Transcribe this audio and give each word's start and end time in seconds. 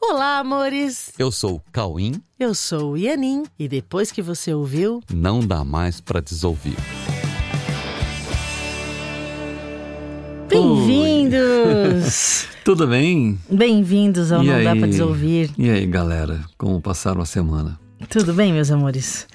Olá, 0.00 0.38
amores! 0.38 1.12
Eu 1.18 1.32
sou 1.32 1.56
o 1.56 1.62
Cauim. 1.72 2.22
Eu 2.38 2.54
sou 2.54 2.92
o 2.92 2.96
Ianin 2.96 3.42
e 3.58 3.66
depois 3.66 4.12
que 4.12 4.22
você 4.22 4.54
ouviu, 4.54 5.02
não 5.12 5.40
dá 5.40 5.64
mais 5.64 6.00
para 6.00 6.20
desouvir. 6.20 6.76
Bem-vindos! 10.48 12.46
Tudo 12.64 12.86
bem? 12.86 13.38
Bem-vindos 13.50 14.30
ao 14.30 14.42
E 14.42 14.46
Não 14.46 14.62
Dá 14.62 14.72
aí? 14.72 14.78
Pra 14.78 14.88
Desouvir. 14.88 15.50
E 15.58 15.68
aí, 15.68 15.84
galera? 15.86 16.44
Como 16.56 16.80
passaram 16.80 17.20
a 17.20 17.26
semana? 17.26 17.78
Tudo 18.08 18.32
bem, 18.32 18.52
meus 18.52 18.70
amores? 18.70 19.26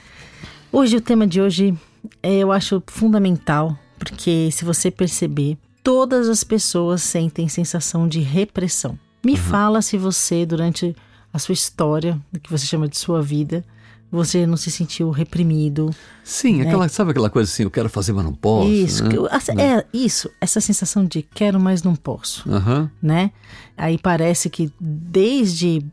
Hoje, 0.71 0.95
o 0.95 1.01
tema 1.01 1.27
de 1.27 1.41
hoje 1.41 1.77
é, 2.21 2.37
eu 2.37 2.51
acho 2.51 2.81
fundamental, 2.87 3.77
porque 3.99 4.49
se 4.51 4.63
você 4.63 4.89
perceber, 4.89 5.57
todas 5.83 6.29
as 6.29 6.43
pessoas 6.43 7.03
sentem 7.03 7.49
sensação 7.49 8.07
de 8.07 8.21
repressão. 8.21 8.97
Me 9.23 9.37
fala 9.37 9.81
se 9.81 9.97
você, 9.97 10.45
durante 10.45 10.95
a 11.31 11.39
sua 11.39 11.53
história, 11.53 12.19
o 12.35 12.39
que 12.39 12.51
você 12.51 12.65
chama 12.65 12.87
de 12.87 12.97
sua 12.97 13.21
vida, 13.21 13.63
você 14.11 14.45
não 14.45 14.55
se 14.57 14.69
sentiu 14.69 15.09
reprimido, 15.09 15.89
Sim, 16.23 16.61
aquela, 16.61 16.87
sabe 16.87 17.11
aquela 17.11 17.29
coisa 17.31 17.49
assim, 17.51 17.63
eu 17.63 17.71
quero 17.71 17.89
fazer, 17.89 18.13
mas 18.13 18.23
não 18.23 18.33
posso. 18.33 18.69
Isso, 18.69 19.03
né? 19.03 19.09
que 19.09 19.17
eu- 19.17 19.27
essa- 19.27 19.53
é 19.53 19.85
isso, 19.91 20.29
essa 20.39 20.61
sensação 20.61 21.03
de 21.05 21.23
quero, 21.23 21.59
mas 21.59 21.81
não 21.81 21.95
posso, 21.95 22.47
Aham. 22.51 22.91
né? 23.01 23.31
Aí 23.75 23.97
parece 23.97 24.49
que 24.51 24.71
desde 24.79 25.83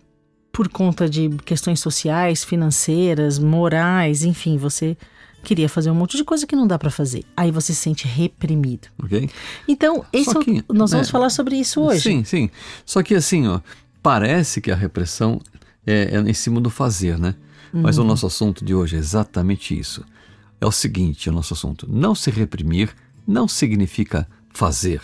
por 0.53 0.69
conta 0.69 1.09
de 1.09 1.31
questões 1.47 1.81
sociais, 1.81 2.45
financeiras, 2.45 3.39
morais, 3.39 4.23
enfim, 4.25 4.59
você 4.59 4.97
queria 5.43 5.69
fazer 5.69 5.91
um 5.91 5.95
monte 5.95 6.17
de 6.17 6.25
coisa 6.25 6.47
que 6.47 6.55
não 6.57 6.67
dá 6.67 6.79
pra 6.79 6.91
fazer. 6.91 7.25
Aí 7.37 7.51
você 7.51 7.73
se 7.73 7.81
sente 7.81 8.07
reprimido. 8.07 8.89
ok? 9.03 9.29
Então, 9.67 10.05
esse 10.13 10.27
Só 10.31 10.39
é 10.39 10.43
o- 10.43 10.45
que, 10.45 10.65
nós 10.73 10.91
vamos 10.91 11.09
é, 11.09 11.11
falar 11.11 11.31
sobre 11.31 11.57
isso 11.57 11.81
hoje. 11.81 12.01
Sim, 12.03 12.25
sim. 12.25 12.51
Só 12.85 13.03
que 13.03 13.15
assim, 13.15 13.47
ó, 13.49 13.61
parece 14.03 14.61
que 14.61 14.71
a 14.71 14.77
repressão 14.77 15.41
é, 15.87 16.17
é 16.17 16.21
em 16.21 16.35
cima 16.35 16.61
do 16.61 16.71
fazer, 16.71 17.19
né? 17.19 17.35
Mas 17.73 17.99
Uhum. 17.99 18.05
o 18.05 18.07
nosso 18.09 18.27
assunto 18.27 18.65
de 18.65 18.75
hoje 18.75 18.97
é 18.97 18.99
exatamente 18.99 19.79
isso. 19.79 20.05
É 20.61 20.67
o 20.67 20.73
seguinte, 20.73 21.29
o 21.31 21.33
nosso 21.33 21.55
assunto. 21.55 21.87
Não 21.91 22.15
se 22.15 22.31
reprimir 22.31 22.91
não 23.27 23.47
significa 23.49 24.27
fazer. 24.53 25.01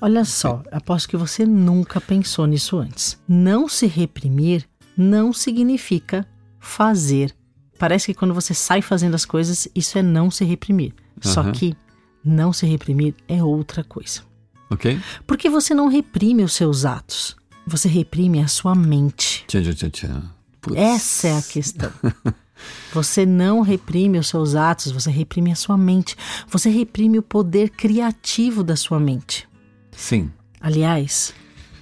Olha 0.00 0.24
só, 0.24 0.62
aposto 0.72 1.08
que 1.08 1.16
você 1.16 1.44
nunca 1.44 2.00
pensou 2.00 2.46
nisso 2.46 2.78
antes. 2.78 3.18
Não 3.28 3.68
se 3.68 3.86
reprimir 3.86 4.66
não 4.96 5.32
significa 5.32 6.26
fazer. 6.58 7.34
Parece 7.80 8.12
que 8.12 8.18
quando 8.18 8.34
você 8.34 8.52
sai 8.52 8.82
fazendo 8.82 9.14
as 9.14 9.24
coisas, 9.24 9.66
isso 9.74 9.96
é 9.96 10.02
não 10.02 10.30
se 10.30 10.44
reprimir. 10.44 10.92
Só 11.18 11.40
Aham. 11.40 11.52
que 11.52 11.74
não 12.22 12.52
se 12.52 12.66
reprimir 12.66 13.14
é 13.26 13.42
outra 13.42 13.82
coisa. 13.82 14.20
Ok? 14.68 15.00
Porque 15.26 15.48
você 15.48 15.72
não 15.72 15.88
reprime 15.88 16.44
os 16.44 16.52
seus 16.52 16.84
atos, 16.84 17.34
você 17.66 17.88
reprime 17.88 18.40
a 18.40 18.48
sua 18.48 18.74
mente. 18.74 19.46
Tchan, 19.46 19.62
tchan. 19.90 20.30
Putz. 20.60 20.76
Essa 20.76 21.28
é 21.28 21.38
a 21.38 21.42
questão. 21.42 21.90
Você 22.92 23.24
não 23.24 23.62
reprime 23.62 24.18
os 24.18 24.28
seus 24.28 24.54
atos, 24.54 24.92
você 24.92 25.10
reprime 25.10 25.50
a 25.50 25.56
sua 25.56 25.78
mente. 25.78 26.14
Você 26.46 26.68
reprime 26.68 27.18
o 27.18 27.22
poder 27.22 27.70
criativo 27.70 28.62
da 28.62 28.76
sua 28.76 29.00
mente. 29.00 29.48
Sim. 29.92 30.30
Aliás, 30.60 31.32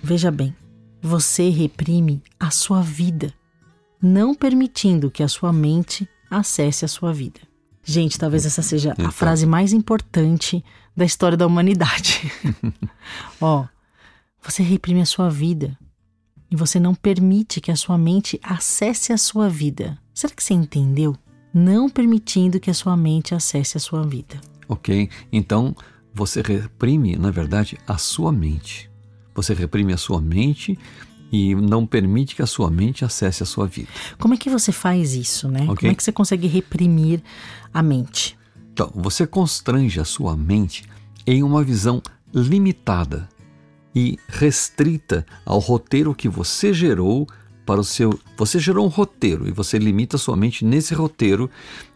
veja 0.01 0.31
bem, 0.31 0.55
você 1.03 1.49
reprime 1.49 2.23
a 2.39 2.53
sua 2.53 2.81
vida, 2.81 3.35
não 4.01 4.35
permitindo 4.35 5.11
que 5.11 5.23
a 5.23 5.29
sua 5.29 5.53
mente 5.53 6.09
acesse 6.31 6.85
a 6.85 6.89
sua 6.89 7.13
vida. 7.13 7.41
Gente, 7.83 8.19
talvez 8.19 8.45
essa 8.45 8.63
seja 8.63 8.91
a 8.91 8.95
Então. 8.99 9.11
frase 9.11 9.47
mais 9.47 9.73
importante 9.73 10.63
da 10.97 11.05
história 11.05 11.37
da 11.37 11.47
humanidade. 11.47 12.31
Ó, 13.41 13.65
você 14.43 14.63
reprime 14.63 15.01
a 15.01 15.07
sua 15.07 15.31
vida 15.31 15.77
e 16.51 16.57
você 16.57 16.79
não 16.79 16.95
permite 16.95 17.61
que 17.61 17.71
a 17.71 17.77
sua 17.77 17.97
mente 17.97 18.39
acesse 18.43 19.13
a 19.13 19.19
sua 19.19 19.49
vida. 19.49 19.99
Será 20.15 20.35
que 20.35 20.43
você 20.43 20.55
entendeu? 20.55 21.17
Não 21.53 21.89
permitindo 21.89 22.61
que 22.61 22.71
a 22.71 22.75
sua 22.75 22.97
mente 22.97 23.35
acesse 23.35 23.77
a 23.77 23.81
sua 23.81 24.03
vida. 24.03 24.39
Ok? 24.69 25.09
Então, 25.33 25.75
você 26.13 26.43
reprime, 26.43 27.17
na 27.17 27.31
verdade, 27.31 27.79
a 27.87 27.97
sua 27.97 28.31
mente. 28.33 28.91
Você 29.35 29.55
reprime 29.55 29.93
a 29.93 29.97
sua 29.97 30.21
mente 30.21 30.79
e 31.31 31.55
não 31.55 31.87
permite 31.87 32.35
que 32.35 32.43
a 32.43 32.47
sua 32.47 32.71
mente 32.71 33.05
acesse 33.05 33.43
a 33.43 33.47
sua 33.47 33.67
vida. 33.67 33.89
Como 34.19 34.35
é 34.35 34.37
que 34.37 34.51
você 34.51 34.73
faz 34.73 35.15
isso, 35.15 35.49
né? 35.49 35.63
Ok. 35.63 35.77
Como 35.77 35.93
é 35.93 35.95
que 35.95 36.03
você 36.03 36.13
consegue 36.13 36.47
reprimir 36.47 37.23
a 37.73 37.83
mente? 37.83 38.39
Então, 38.73 38.91
você 38.95 39.27
constrange 39.27 40.01
a 40.01 40.05
sua 40.05 40.37
mente 40.37 40.85
em 41.27 41.43
uma 41.43 41.63
visão 41.63 42.03
limitada 42.33 43.29
e 43.95 44.19
restrita 44.29 45.27
ao 45.45 45.59
roteiro 45.59 46.15
que 46.15 46.29
você 46.29 46.73
gerou 46.73 47.27
para 47.67 47.81
o 47.81 47.85
seu. 47.85 48.19
Você 48.37 48.59
gerou 48.59 48.87
um 48.87 48.89
roteiro 48.89 49.49
e 49.49 49.51
você 49.51 49.79
limita 49.79 50.17
a 50.17 50.19
sua 50.19 50.37
mente 50.37 50.65
nesse 50.65 50.95
roteiro 50.95 51.51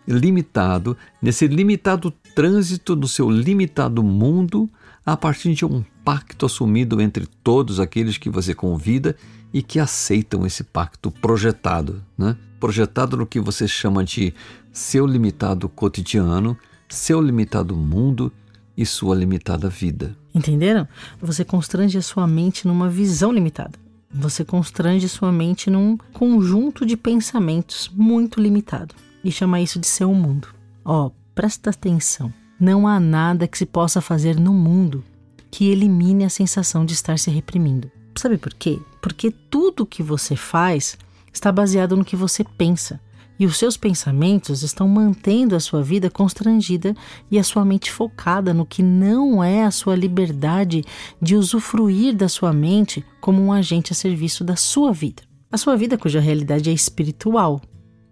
limitado, 0.06 0.96
nesse 1.20 1.46
limitado 1.46 2.10
trânsito 2.34 2.96
do 2.96 3.06
seu 3.06 3.30
limitado 3.30 4.02
mundo, 4.02 4.68
a 5.04 5.16
partir 5.16 5.54
de 5.54 5.64
um 5.64 5.84
pacto 6.04 6.46
assumido 6.46 7.00
entre 7.00 7.26
todos 7.26 7.80
aqueles 7.80 8.18
que 8.18 8.30
você 8.30 8.54
convida 8.54 9.16
e 9.52 9.62
que 9.62 9.78
aceitam 9.78 10.46
esse 10.46 10.64
pacto 10.64 11.10
projetado, 11.10 12.02
né? 12.16 12.36
Projetado 12.58 13.16
no 13.16 13.26
que 13.26 13.40
você 13.40 13.66
chama 13.66 14.04
de 14.04 14.32
seu 14.72 15.06
limitado 15.06 15.68
cotidiano, 15.68 16.56
seu 16.88 17.20
limitado 17.20 17.76
mundo 17.76 18.32
e 18.76 18.86
sua 18.86 19.14
limitada 19.14 19.68
vida. 19.68 20.16
Entenderam? 20.34 20.88
Você 21.20 21.44
constrange 21.44 21.98
a 21.98 22.02
sua 22.02 22.26
mente 22.26 22.66
numa 22.66 22.88
visão 22.88 23.32
limitada. 23.32 23.78
Você 24.10 24.44
constrange 24.44 25.08
sua 25.08 25.32
mente 25.32 25.70
num 25.70 25.96
conjunto 26.12 26.86
de 26.86 26.96
pensamentos 26.96 27.90
muito 27.94 28.40
limitado. 28.40 28.94
E 29.24 29.30
chama 29.30 29.60
isso 29.60 29.78
de 29.78 29.86
seu 29.86 30.12
mundo. 30.14 30.48
Ó, 30.84 31.10
presta 31.34 31.70
atenção. 31.70 32.32
Não 32.62 32.86
há 32.86 33.00
nada 33.00 33.48
que 33.48 33.58
se 33.58 33.66
possa 33.66 34.00
fazer 34.00 34.38
no 34.38 34.54
mundo 34.54 35.02
que 35.50 35.68
elimine 35.68 36.22
a 36.22 36.28
sensação 36.28 36.86
de 36.86 36.92
estar 36.92 37.18
se 37.18 37.28
reprimindo. 37.28 37.90
Sabe 38.14 38.38
por 38.38 38.54
quê? 38.54 38.78
Porque 39.00 39.32
tudo 39.32 39.84
que 39.84 40.00
você 40.00 40.36
faz 40.36 40.96
está 41.32 41.50
baseado 41.50 41.96
no 41.96 42.04
que 42.04 42.14
você 42.14 42.44
pensa. 42.44 43.00
E 43.36 43.46
os 43.46 43.56
seus 43.56 43.76
pensamentos 43.76 44.62
estão 44.62 44.86
mantendo 44.86 45.56
a 45.56 45.60
sua 45.60 45.82
vida 45.82 46.08
constrangida 46.08 46.94
e 47.28 47.36
a 47.36 47.42
sua 47.42 47.64
mente 47.64 47.90
focada 47.90 48.54
no 48.54 48.64
que 48.64 48.80
não 48.80 49.42
é 49.42 49.64
a 49.64 49.72
sua 49.72 49.96
liberdade 49.96 50.84
de 51.20 51.34
usufruir 51.34 52.14
da 52.14 52.28
sua 52.28 52.52
mente 52.52 53.04
como 53.20 53.42
um 53.42 53.52
agente 53.52 53.90
a 53.92 53.96
serviço 53.96 54.44
da 54.44 54.54
sua 54.54 54.92
vida. 54.92 55.24
A 55.50 55.58
sua 55.58 55.76
vida 55.76 55.98
cuja 55.98 56.20
realidade 56.20 56.70
é 56.70 56.72
espiritual, 56.72 57.60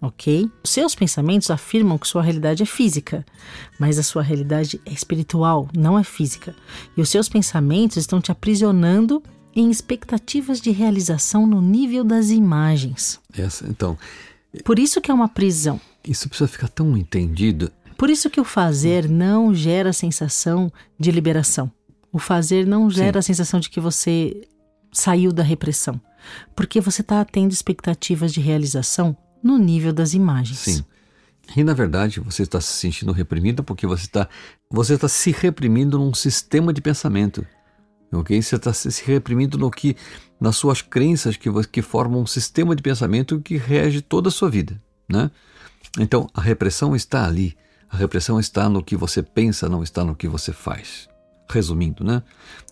ok? 0.00 0.50
Os 0.64 0.70
seus 0.70 0.94
pensamentos 0.94 1.50
afirmam 1.50 1.98
que 1.98 2.08
sua 2.08 2.22
realidade 2.22 2.62
é 2.62 2.66
física, 2.66 3.24
mas 3.78 3.98
a 3.98 4.02
sua 4.02 4.22
realidade 4.22 4.80
é 4.86 4.92
espiritual, 4.92 5.68
não 5.76 5.98
é 5.98 6.04
física. 6.04 6.54
E 6.96 7.00
os 7.00 7.08
seus 7.08 7.28
pensamentos 7.28 7.96
estão 7.96 8.20
te 8.20 8.32
aprisionando 8.32 9.22
em 9.54 9.70
expectativas 9.70 10.60
de 10.60 10.70
realização 10.70 11.46
no 11.46 11.60
nível 11.60 12.04
das 12.04 12.30
imagens. 12.30 13.20
Essa, 13.36 13.66
então, 13.68 13.98
Por 14.64 14.78
isso 14.78 15.00
que 15.00 15.10
é 15.10 15.14
uma 15.14 15.28
prisão. 15.28 15.80
isso 16.06 16.28
precisa 16.28 16.48
ficar 16.48 16.68
tão 16.68 16.96
entendido. 16.96 17.70
Por 17.98 18.08
isso 18.08 18.30
que 18.30 18.40
o 18.40 18.44
fazer 18.44 19.08
não 19.08 19.54
gera 19.54 19.90
a 19.90 19.92
sensação 19.92 20.72
de 20.98 21.10
liberação. 21.10 21.70
O 22.12 22.18
fazer 22.18 22.66
não 22.66 22.88
gera 22.90 23.18
a 23.18 23.22
sensação 23.22 23.60
de 23.60 23.68
que 23.68 23.78
você 23.78 24.48
saiu 24.92 25.32
da 25.32 25.42
repressão. 25.42 26.00
Porque 26.56 26.80
você 26.80 27.02
está 27.02 27.24
tendo 27.24 27.52
expectativas 27.52 28.32
de 28.32 28.40
realização 28.40 29.16
no 29.42 29.58
nível 29.58 29.92
das 29.92 30.14
imagens. 30.14 30.58
Sim. 30.58 30.84
E 31.56 31.64
na 31.64 31.74
verdade 31.74 32.20
você 32.20 32.42
está 32.42 32.60
se 32.60 32.72
sentindo 32.72 33.12
reprimido 33.12 33.64
porque 33.64 33.86
você 33.86 34.04
está 34.04 34.28
você 34.70 34.94
está 34.94 35.08
se 35.08 35.32
reprimindo 35.32 35.98
num 35.98 36.14
sistema 36.14 36.72
de 36.72 36.80
pensamento, 36.80 37.44
ok? 38.12 38.40
Você 38.40 38.56
está 38.56 38.72
se 38.72 39.04
reprimindo 39.04 39.58
no 39.58 39.70
que 39.70 39.96
nas 40.40 40.56
suas 40.56 40.80
crenças 40.80 41.36
que 41.36 41.48
que 41.72 41.82
formam 41.82 42.22
um 42.22 42.26
sistema 42.26 42.76
de 42.76 42.82
pensamento 42.82 43.40
que 43.40 43.56
rege 43.56 44.00
toda 44.00 44.28
a 44.28 44.32
sua 44.32 44.48
vida, 44.48 44.80
né? 45.08 45.30
Então 45.98 46.28
a 46.32 46.40
repressão 46.40 46.94
está 46.94 47.26
ali. 47.26 47.56
A 47.88 47.96
repressão 47.96 48.38
está 48.38 48.68
no 48.68 48.84
que 48.84 48.96
você 48.96 49.20
pensa, 49.20 49.68
não 49.68 49.82
está 49.82 50.04
no 50.04 50.14
que 50.14 50.28
você 50.28 50.52
faz. 50.52 51.08
Resumindo, 51.50 52.04
né? 52.04 52.22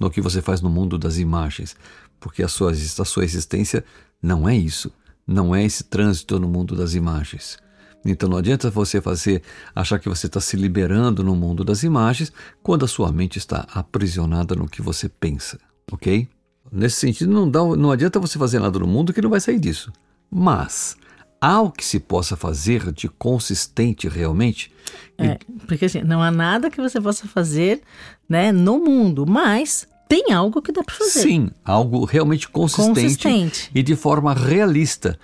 No 0.00 0.08
que 0.08 0.20
você 0.20 0.40
faz 0.40 0.60
no 0.60 0.70
mundo 0.70 0.96
das 0.96 1.18
imagens, 1.18 1.74
porque 2.20 2.44
a 2.44 2.48
sua, 2.48 2.70
a 2.70 3.04
sua 3.04 3.24
existência 3.24 3.84
não 4.22 4.48
é 4.48 4.56
isso, 4.56 4.92
não 5.28 5.54
é 5.54 5.62
esse 5.62 5.84
trânsito 5.84 6.40
no 6.40 6.48
mundo 6.48 6.74
das 6.74 6.94
imagens. 6.94 7.58
Então 8.04 8.30
não 8.30 8.38
adianta 8.38 8.70
você 8.70 9.00
fazer 9.00 9.42
achar 9.74 9.98
que 9.98 10.08
você 10.08 10.26
está 10.26 10.40
se 10.40 10.56
liberando 10.56 11.22
no 11.22 11.36
mundo 11.36 11.62
das 11.62 11.82
imagens 11.82 12.32
quando 12.62 12.86
a 12.86 12.88
sua 12.88 13.12
mente 13.12 13.36
está 13.36 13.66
aprisionada 13.74 14.54
no 14.54 14.66
que 14.66 14.80
você 14.80 15.08
pensa, 15.08 15.58
ok? 15.92 16.26
Nesse 16.72 16.96
sentido, 16.96 17.30
não, 17.30 17.50
dá, 17.50 17.60
não 17.76 17.90
adianta 17.90 18.18
você 18.18 18.38
fazer 18.38 18.58
nada 18.58 18.78
no 18.78 18.86
mundo 18.86 19.12
que 19.12 19.20
não 19.20 19.30
vai 19.30 19.40
sair 19.40 19.58
disso. 19.58 19.92
Mas 20.30 20.96
há 21.40 21.60
o 21.60 21.70
que 21.70 21.84
se 21.84 22.00
possa 22.00 22.36
fazer 22.36 22.92
de 22.92 23.08
consistente 23.08 24.08
realmente? 24.08 24.72
É, 25.18 25.38
porque 25.66 25.86
assim, 25.86 26.02
não 26.02 26.22
há 26.22 26.30
nada 26.30 26.70
que 26.70 26.80
você 26.80 27.00
possa 27.00 27.26
fazer 27.26 27.82
né, 28.28 28.52
no 28.52 28.78
mundo, 28.78 29.26
mas 29.26 29.88
tem 30.08 30.32
algo 30.32 30.62
que 30.62 30.72
dá 30.72 30.82
para 30.82 30.94
fazer. 30.94 31.20
Sim, 31.20 31.50
algo 31.64 32.04
realmente 32.04 32.48
consistente, 32.48 32.94
Consistente. 32.94 33.70
e 33.74 33.82
de 33.82 33.94
forma 33.94 34.32
realista, 34.34 35.18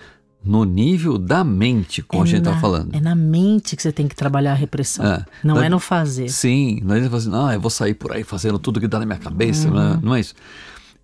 no 0.44 0.64
nível 0.64 1.16
da 1.16 1.42
mente, 1.42 2.02
como 2.02 2.22
a 2.22 2.26
gente 2.26 2.40
está 2.40 2.60
falando. 2.60 2.94
É 2.94 3.00
na 3.00 3.14
mente 3.14 3.75
que 3.76 3.82
você 3.82 3.90
tem 3.90 4.06
que 4.06 4.14
trabalhar 4.14 4.52
a 4.52 4.54
repressão. 4.54 5.04
É. 5.06 5.25
Não 5.42 5.54
Na- 5.54 5.64
é 5.64 5.69
no 5.70 5.81
fazer. 5.81 6.28
Sim, 6.28 6.81
não 6.84 6.94
é 6.94 7.00
assim, 7.06 7.31
ah, 7.32 7.54
eu 7.54 7.60
vou 7.60 7.70
sair 7.70 7.94
por 7.94 8.12
aí 8.12 8.22
fazendo 8.22 8.58
tudo 8.58 8.78
que 8.78 8.86
dá 8.86 8.98
na 8.98 9.06
minha 9.06 9.19
cabeça, 9.19 9.70
não, 9.70 9.76
Uhum. 9.76 9.94
é, 9.94 10.00
não 10.02 10.14
é 10.14 10.20
isso. 10.20 10.34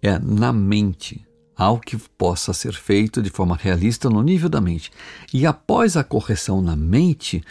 É 0.02 0.18
na 0.18 0.52
mente, 0.52 1.24
algo 1.56 1.80
que 1.80 1.96
possa 2.18 2.52
ser 2.52 2.74
feito 2.74 3.22
de 3.22 3.30
forma 3.30 3.56
realista 3.58 4.10
no 4.10 4.22
nível 4.22 4.48
da 4.50 4.60
mente. 4.60 4.90
E 5.32 5.46
após 5.46 5.96
a 5.96 6.04
correção 6.04 6.60
na 6.60 6.76
mente, 6.76 7.42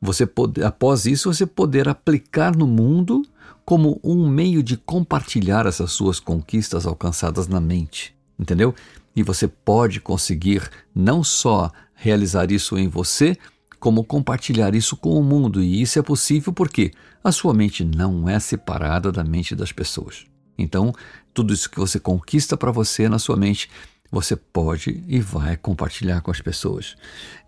você 0.00 0.24
pode, 0.26 0.62
após 0.62 1.04
isso 1.04 1.30
você 1.32 1.44
poder 1.46 1.88
aplicar 1.90 2.56
no 2.56 2.66
mundo 2.66 3.22
como 3.64 4.00
um 4.04 4.28
meio 4.28 4.62
de 4.62 4.76
compartilhar 4.76 5.66
essas 5.66 5.92
suas 5.92 6.20
conquistas 6.20 6.86
alcançadas 6.86 7.48
na 7.48 7.60
mente, 7.60 8.14
entendeu? 8.38 8.74
E 9.16 9.22
você 9.22 9.48
pode 9.48 10.00
conseguir 10.00 10.68
não 10.94 11.24
só 11.24 11.70
realizar 11.94 12.50
isso 12.50 12.76
em 12.76 12.88
você, 12.88 13.36
como 13.78 14.04
compartilhar 14.04 14.74
isso 14.74 14.96
com 14.96 15.18
o 15.18 15.22
mundo. 15.22 15.62
E 15.62 15.80
isso 15.80 15.98
é 15.98 16.02
possível 16.02 16.52
porque 16.52 16.90
a 17.22 17.30
sua 17.30 17.54
mente 17.54 17.84
não 17.84 18.28
é 18.28 18.38
separada 18.40 19.12
da 19.12 19.22
mente 19.22 19.54
das 19.54 19.72
pessoas. 19.72 20.26
Então, 20.56 20.92
tudo 21.32 21.52
isso 21.52 21.70
que 21.70 21.78
você 21.78 21.98
conquista 21.98 22.56
para 22.56 22.70
você 22.70 23.08
na 23.08 23.18
sua 23.18 23.36
mente, 23.36 23.70
você 24.14 24.36
pode 24.36 25.02
e 25.08 25.20
vai 25.20 25.56
compartilhar 25.56 26.20
com 26.20 26.30
as 26.30 26.40
pessoas. 26.40 26.96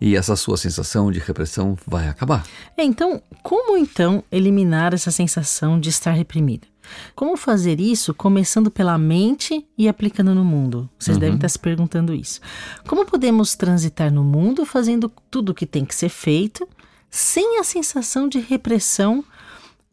E 0.01 0.17
essa 0.17 0.35
sua 0.35 0.57
sensação 0.57 1.13
de 1.13 1.21
repressão 1.21 1.77
vai 1.87 2.09
acabar. 2.09 2.45
É, 2.77 2.83
então, 2.83 3.23
como 3.43 3.77
então 3.77 4.25
eliminar 4.33 4.93
essa 4.93 5.13
sensação 5.13 5.79
de 5.79 5.89
estar 5.89 6.11
reprimido? 6.11 6.67
Como 7.15 7.37
fazer 7.37 7.81
isso 7.81 8.13
começando 8.13 8.71
pela 8.71 8.99
mente 8.99 9.67
e 9.79 9.89
aplicando 9.89 10.35
no 10.35 10.45
mundo? 10.45 10.91
Vocês 10.99 11.17
devem 11.19 11.37
estar 11.37 11.49
se 11.49 11.59
perguntando 11.59 12.13
isso. 12.13 12.41
Como 12.87 13.07
podemos 13.07 13.55
transitar 13.55 14.13
no 14.13 14.25
mundo 14.25 14.67
fazendo 14.67 15.11
tudo 15.31 15.51
o 15.51 15.55
que 15.55 15.67
tem 15.67 15.85
que 15.85 15.95
ser 15.95 16.09
feito 16.09 16.69
sem 17.11 17.59
a 17.61 17.65
sensação 17.65 18.29
de 18.29 18.39
repressão 18.39 19.25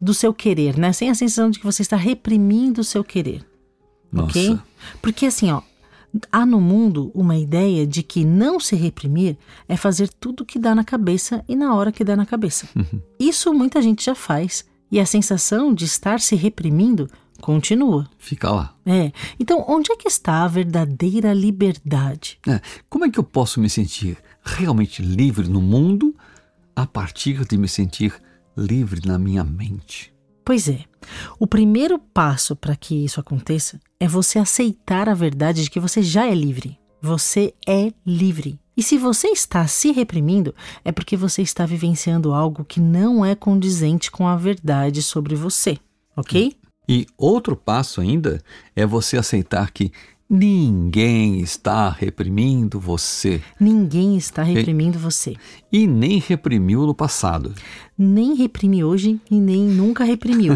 do 0.00 0.12
seu 0.12 0.34
querer, 0.34 0.76
né? 0.76 0.92
Sem 0.92 1.08
a 1.08 1.14
sensação 1.14 1.50
de 1.50 1.58
que 1.58 1.64
você 1.64 1.82
está 1.82 1.96
reprimindo 1.96 2.80
o 2.80 2.84
seu 2.84 3.02
querer. 3.02 3.44
Nossa. 4.12 4.28
Ok? 4.28 4.58
Porque 5.00 5.26
assim, 5.26 5.50
ó, 5.50 5.62
há 6.30 6.44
no 6.46 6.60
mundo 6.60 7.10
uma 7.14 7.36
ideia 7.36 7.86
de 7.86 8.02
que 8.02 8.24
não 8.24 8.60
se 8.60 8.76
reprimir 8.76 9.36
é 9.68 9.76
fazer 9.76 10.08
tudo 10.08 10.42
o 10.42 10.46
que 10.46 10.58
dá 10.58 10.74
na 10.74 10.84
cabeça 10.84 11.44
e 11.48 11.56
na 11.56 11.74
hora 11.74 11.92
que 11.92 12.04
dá 12.04 12.16
na 12.16 12.26
cabeça. 12.26 12.68
Isso 13.18 13.52
muita 13.52 13.82
gente 13.82 14.04
já 14.04 14.14
faz. 14.14 14.64
E 14.90 15.00
a 15.00 15.06
sensação 15.06 15.74
de 15.74 15.84
estar 15.84 16.20
se 16.20 16.36
reprimindo 16.36 17.10
continua. 17.40 18.08
Fica 18.18 18.50
lá. 18.50 18.76
É. 18.86 19.12
Então, 19.40 19.64
onde 19.68 19.90
é 19.92 19.96
que 19.96 20.08
está 20.08 20.44
a 20.44 20.48
verdadeira 20.48 21.32
liberdade? 21.32 22.38
É, 22.46 22.60
Como 22.88 23.04
é 23.04 23.10
que 23.10 23.18
eu 23.18 23.24
posso 23.24 23.60
me 23.60 23.68
sentir 23.68 24.16
realmente 24.42 25.02
livre 25.02 25.48
no 25.48 25.60
mundo 25.60 26.14
a 26.76 26.86
partir 26.86 27.44
de 27.44 27.56
me 27.56 27.68
sentir 27.68 28.14
livre 28.56 29.00
na 29.04 29.18
minha 29.18 29.42
mente? 29.42 30.12
Pois 30.44 30.68
é. 30.68 30.84
O 31.38 31.46
primeiro 31.46 31.98
passo 31.98 32.54
para 32.54 32.76
que 32.76 33.04
isso 33.04 33.18
aconteça 33.18 33.80
é 34.04 34.08
você 34.08 34.38
aceitar 34.38 35.08
a 35.08 35.14
verdade 35.14 35.62
de 35.62 35.70
que 35.70 35.80
você 35.80 36.02
já 36.02 36.26
é 36.26 36.34
livre. 36.34 36.78
Você 37.00 37.54
é 37.66 37.90
livre. 38.04 38.60
E 38.76 38.82
se 38.82 38.98
você 38.98 39.28
está 39.28 39.66
se 39.66 39.92
reprimindo, 39.92 40.54
é 40.84 40.92
porque 40.92 41.16
você 41.16 41.40
está 41.40 41.64
vivenciando 41.64 42.34
algo 42.34 42.66
que 42.66 42.80
não 42.80 43.24
é 43.24 43.34
condizente 43.34 44.10
com 44.10 44.28
a 44.28 44.36
verdade 44.36 45.00
sobre 45.00 45.34
você. 45.34 45.78
Ok? 46.14 46.54
E 46.86 47.06
outro 47.16 47.56
passo 47.56 48.02
ainda 48.02 48.42
é 48.76 48.84
você 48.84 49.16
aceitar 49.16 49.70
que 49.70 49.90
ninguém 50.28 51.40
está 51.40 51.90
reprimindo 51.90 52.80
você 52.80 53.42
Ninguém 53.60 54.16
está 54.16 54.42
reprimindo 54.42 54.98
você. 54.98 55.36
e 55.70 55.86
nem 55.86 56.18
reprimiu 56.18 56.86
no 56.86 56.94
passado. 56.94 57.54
Nem 57.96 58.34
reprime 58.34 58.82
hoje 58.82 59.20
e 59.30 59.38
nem 59.38 59.62
nunca 59.62 60.02
reprimiu. 60.04 60.54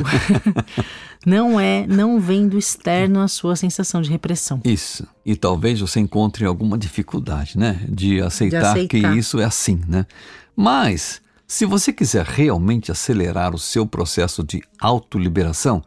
não 1.25 1.61
é, 1.61 1.87
não 1.87 2.19
vem 2.19 2.49
do 2.49 2.59
externo 2.59 3.20
a 3.20 3.29
sua 3.29 3.55
sensação 3.56 4.00
de 4.03 4.11
repressão. 4.11 4.61
Isso. 4.65 5.06
E 5.25 5.37
talvez 5.37 5.81
você 5.81 6.00
encontre 6.00 6.44
alguma 6.44 6.76
dificuldade, 6.76 7.59
né? 7.59 7.85
De 7.88 8.21
aceitar, 8.21 8.73
aceitar. 8.73 8.88
que 8.88 9.19
isso 9.19 9.38
é 9.38 9.44
assim, 9.44 9.81
né? 9.87 10.06
Mas, 10.56 11.21
se 11.47 11.64
você 11.64 11.93
quiser 11.93 12.25
realmente 12.26 12.91
acelerar 12.91 13.55
o 13.55 13.59
seu 13.59 13.87
processo 13.87 14.43
de 14.43 14.62
autoliberação, 14.81 15.82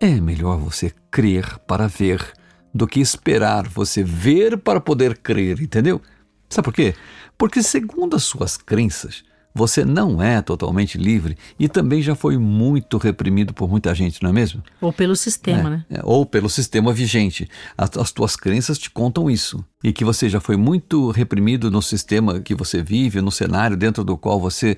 é 0.00 0.20
melhor 0.20 0.58
você 0.58 0.92
crer 1.10 1.58
para 1.60 1.86
ver 1.86 2.32
do 2.74 2.86
que 2.86 3.00
esperar 3.00 3.68
você 3.68 4.02
ver 4.02 4.58
para 4.58 4.80
poder 4.80 5.18
crer, 5.18 5.60
entendeu? 5.60 6.02
Sabe 6.50 6.64
por 6.64 6.74
quê? 6.74 6.94
Porque, 7.38 7.62
segundo 7.62 8.16
as 8.16 8.24
suas 8.24 8.56
crenças, 8.56 9.22
você 9.54 9.84
não 9.84 10.20
é 10.20 10.42
totalmente 10.42 10.98
livre 10.98 11.36
e 11.58 11.68
também 11.68 12.02
já 12.02 12.16
foi 12.16 12.36
muito 12.36 12.98
reprimido 12.98 13.54
por 13.54 13.68
muita 13.70 13.94
gente, 13.94 14.20
não 14.20 14.30
é 14.30 14.32
mesmo? 14.32 14.62
Ou 14.80 14.92
pelo 14.92 15.14
sistema, 15.14 15.70
né? 15.70 15.84
É, 15.88 16.00
ou 16.02 16.26
pelo 16.26 16.50
sistema 16.50 16.92
vigente. 16.92 17.48
As, 17.78 17.96
as 17.96 18.10
tuas 18.10 18.34
crenças 18.34 18.76
te 18.76 18.90
contam 18.90 19.30
isso. 19.30 19.64
E 19.82 19.92
que 19.92 20.04
você 20.04 20.28
já 20.28 20.40
foi 20.40 20.56
muito 20.56 21.10
reprimido 21.12 21.70
no 21.70 21.80
sistema 21.80 22.40
que 22.40 22.54
você 22.54 22.82
vive, 22.82 23.20
no 23.20 23.30
cenário 23.30 23.76
dentro 23.76 24.02
do 24.02 24.18
qual 24.18 24.40
você 24.40 24.76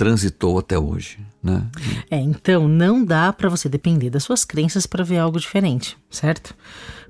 transitou 0.00 0.58
até 0.58 0.78
hoje. 0.78 1.18
Né? 1.42 1.62
É, 2.10 2.16
então 2.16 2.66
não 2.66 3.04
dá 3.04 3.30
para 3.34 3.50
você 3.50 3.68
depender 3.68 4.08
das 4.08 4.24
suas 4.24 4.46
crenças 4.46 4.86
para 4.86 5.04
ver 5.04 5.18
algo 5.18 5.38
diferente, 5.38 5.94
certo? 6.10 6.56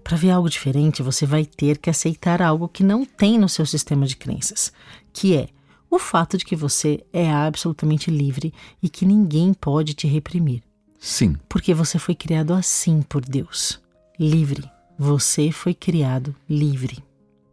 Para 0.03 0.17
ver 0.17 0.31
algo 0.31 0.51
diferente, 0.51 1.01
você 1.01 1.25
vai 1.25 1.45
ter 1.45 1.79
que 1.79 1.89
aceitar 1.89 2.43
algo 2.43 2.67
que 2.67 2.83
não 2.83 3.05
tem 3.05 3.39
no 3.39 3.49
seu 3.49 3.65
sistema 3.65 4.07
de 4.07 4.17
crenças, 4.17 4.73
que 5.13 5.37
é 5.37 5.51
o 5.89 6.01
fato 6.01 6.37
de 6.37 6.45
que 6.45 6.57
você 6.57 7.05
é 7.13 7.31
absolutamente 7.31 8.11
livre 8.11 8.53
e 8.83 8.89
que 8.89 9.07
ninguém 9.07 9.55
pode 9.55 9.95
te 9.95 10.09
reprimir, 10.09 10.61
Sim, 10.99 11.37
porque 11.49 11.73
você 11.73 11.97
foi 11.97 12.17
criado 12.17 12.53
assim 12.53 13.03
por 13.03 13.25
Deus, 13.25 13.81
livre. 14.19 14.69
Você 14.99 15.53
foi 15.53 15.75
criado 15.75 16.35
livre. 16.49 17.05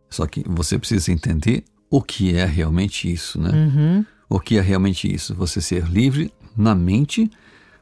só 0.09 0.25
que 0.25 0.43
você 0.47 0.79
precisa 0.79 1.11
entender 1.11 1.63
o 1.91 2.01
que 2.01 2.35
é 2.35 2.43
realmente 2.43 3.11
isso, 3.11 3.39
né? 3.39 3.51
Uhum. 3.51 4.05
O 4.29 4.39
que 4.39 4.57
é 4.57 4.61
realmente 4.61 5.13
isso? 5.13 5.33
Você 5.35 5.61
ser 5.61 5.85
livre 5.85 6.33
na 6.55 6.75
mente 6.75 7.29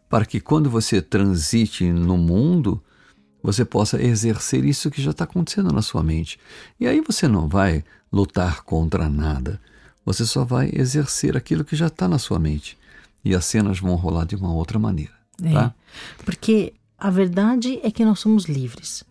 para 0.09 0.25
que 0.25 0.39
quando 0.39 0.69
você 0.69 1.01
transite 1.01 1.91
no 1.91 2.17
mundo, 2.17 2.81
você 3.41 3.65
possa 3.65 4.01
exercer 4.01 4.63
isso 4.63 4.91
que 4.91 5.01
já 5.01 5.11
está 5.11 5.23
acontecendo 5.23 5.71
na 5.71 5.81
sua 5.81 6.03
mente. 6.03 6.39
E 6.79 6.87
aí 6.87 7.01
você 7.01 7.27
não 7.27 7.47
vai 7.47 7.83
lutar 8.11 8.63
contra 8.63 9.09
nada. 9.09 9.59
Você 10.05 10.25
só 10.25 10.43
vai 10.43 10.69
exercer 10.73 11.35
aquilo 11.35 11.65
que 11.65 11.75
já 11.75 11.87
está 11.87 12.07
na 12.07 12.19
sua 12.19 12.39
mente. 12.39 12.77
E 13.23 13.33
as 13.33 13.45
cenas 13.45 13.79
vão 13.79 13.95
rolar 13.95 14.25
de 14.25 14.35
uma 14.35 14.53
outra 14.53 14.77
maneira. 14.77 15.13
Tá? 15.51 15.73
Porque 16.23 16.73
a 16.97 17.09
verdade 17.09 17.79
é 17.83 17.91
que 17.91 18.05
nós 18.05 18.19
somos 18.19 18.45
livres. 18.45 19.03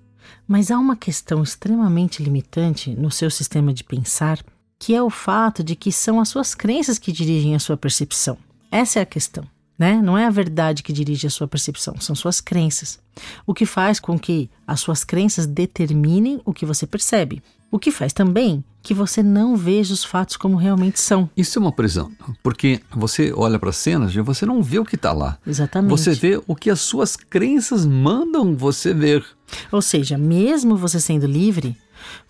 Mas 0.47 0.71
há 0.71 0.79
uma 0.79 0.97
questão 0.97 1.43
extremamente 1.43 2.23
limitante 2.23 2.95
no 2.95 3.11
seu 3.11 3.31
sistema 3.31 3.73
de 3.73 3.83
pensar, 3.83 4.43
que 4.79 4.95
é 4.95 5.03
o 5.03 5.11
fato 5.11 5.63
de 5.63 5.75
que 5.75 5.91
são 5.93 6.21
as 6.21 6.29
suas 6.29 6.55
crenças 6.55 6.99
que 6.99 7.13
dirigem 7.13 7.55
a 7.55 7.59
sua 7.59 7.77
percepção. 7.77 8.37
Essa 8.71 8.99
é 8.99 9.03
a 9.03 9.07
questão. 9.07 9.45
Né? 9.79 10.01
Não 10.01 10.17
é 10.17 10.25
a 10.25 10.31
verdade 10.31 10.85
que 10.85 10.93
dirige 10.93 11.27
a 11.27 11.31
sua 11.31 11.49
percepção, 11.49 12.01
são 12.01 12.15
suas 12.15 12.41
crenças. 12.41 13.01
O 13.45 13.53
que 13.53 13.67
faz 13.67 13.99
com 13.99 14.17
que 14.17 14.49
as 14.67 14.79
suas 14.79 15.03
crenças 15.03 15.47
determinem 15.47 16.41
o 16.45 16.53
que 16.53 16.65
você 16.65 16.87
percebe. 16.87 17.43
O 17.73 17.79
que 17.79 17.91
faz 17.91 18.13
também 18.13 18.63
que 18.85 18.95
você 18.95 19.21
não 19.21 19.57
veja 19.57 19.93
os 19.93 20.05
fatos 20.05 20.37
como 20.37 20.57
realmente 20.57 21.01
são. 21.01 21.29
Isso 21.37 21.59
é 21.59 21.63
uma 21.63 21.73
prisão, 21.73 22.13
porque 22.43 22.81
você 22.91 23.33
olha 23.35 23.59
para 23.59 23.71
as 23.71 23.77
cenas 23.77 24.15
e 24.15 24.21
você 24.21 24.47
não 24.47 24.63
vê 24.63 24.79
o 24.79 24.85
que 24.85 24.95
está 24.95 25.13
lá. 25.13 25.39
Exatamente. 25.45 25.91
Você 25.91 26.13
vê 26.13 26.41
o 26.47 26.55
que 26.55 26.71
as 26.71 26.81
suas 26.81 27.17
crenças 27.17 27.85
mandam 27.85 28.55
você 28.55 28.95
ver. 28.95 29.25
Ou 29.73 29.83
seja, 29.83 30.17
mesmo 30.17 30.77
você 30.77 31.01
sendo 31.01 31.27
livre, 31.27 31.77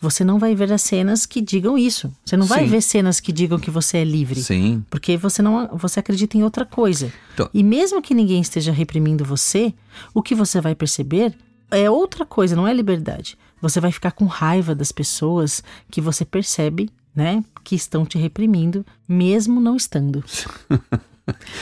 você 0.01 0.25
não 0.25 0.39
vai 0.39 0.55
ver 0.55 0.73
as 0.73 0.83
cenas 0.83 1.27
que 1.27 1.41
digam 1.41 1.77
isso. 1.79 2.13
Você 2.25 2.37
não 2.37 2.47
vai 2.47 2.65
Sim. 2.65 2.71
ver 2.71 2.81
cenas 2.83 3.21
que 3.21 3.33
digam 3.33 3.59
que 3.59 3.71
você 3.71 3.99
é 3.99 4.05
livre. 4.05 4.41
Sim. 4.43 4.85
Porque 4.91 5.17
você 5.17 5.43
não 5.43 5.69
você 5.77 6.01
acredita 6.01 6.37
em 6.37 6.43
outra 6.43 6.65
coisa. 6.65 7.13
Então- 7.35 7.49
E 7.53 7.63
mesmo 7.63 8.01
que 8.03 8.15
ninguém 8.15 8.41
esteja 8.41 8.73
reprimindo 8.73 9.25
você, 9.25 9.73
o 10.13 10.23
que 10.23 10.35
você 10.35 10.61
vai 10.61 10.75
perceber 10.75 11.35
é 11.71 11.91
outra 11.91 12.25
coisa, 12.27 12.55
não 12.57 12.67
é 12.69 12.73
liberdade. 12.75 13.37
Você 13.61 13.81
vai 13.81 13.91
ficar 13.91 14.13
com 14.13 14.27
raiva 14.27 14.75
das 14.75 14.93
pessoas 14.93 15.63
que 15.91 16.01
você 16.01 16.25
percebe, 16.25 16.91
né, 17.15 17.43
que 17.63 17.75
estão 17.75 18.05
te 18.05 18.19
reprimindo, 18.19 18.85
mesmo 19.09 19.61
não 19.61 19.77
estando. 19.77 20.23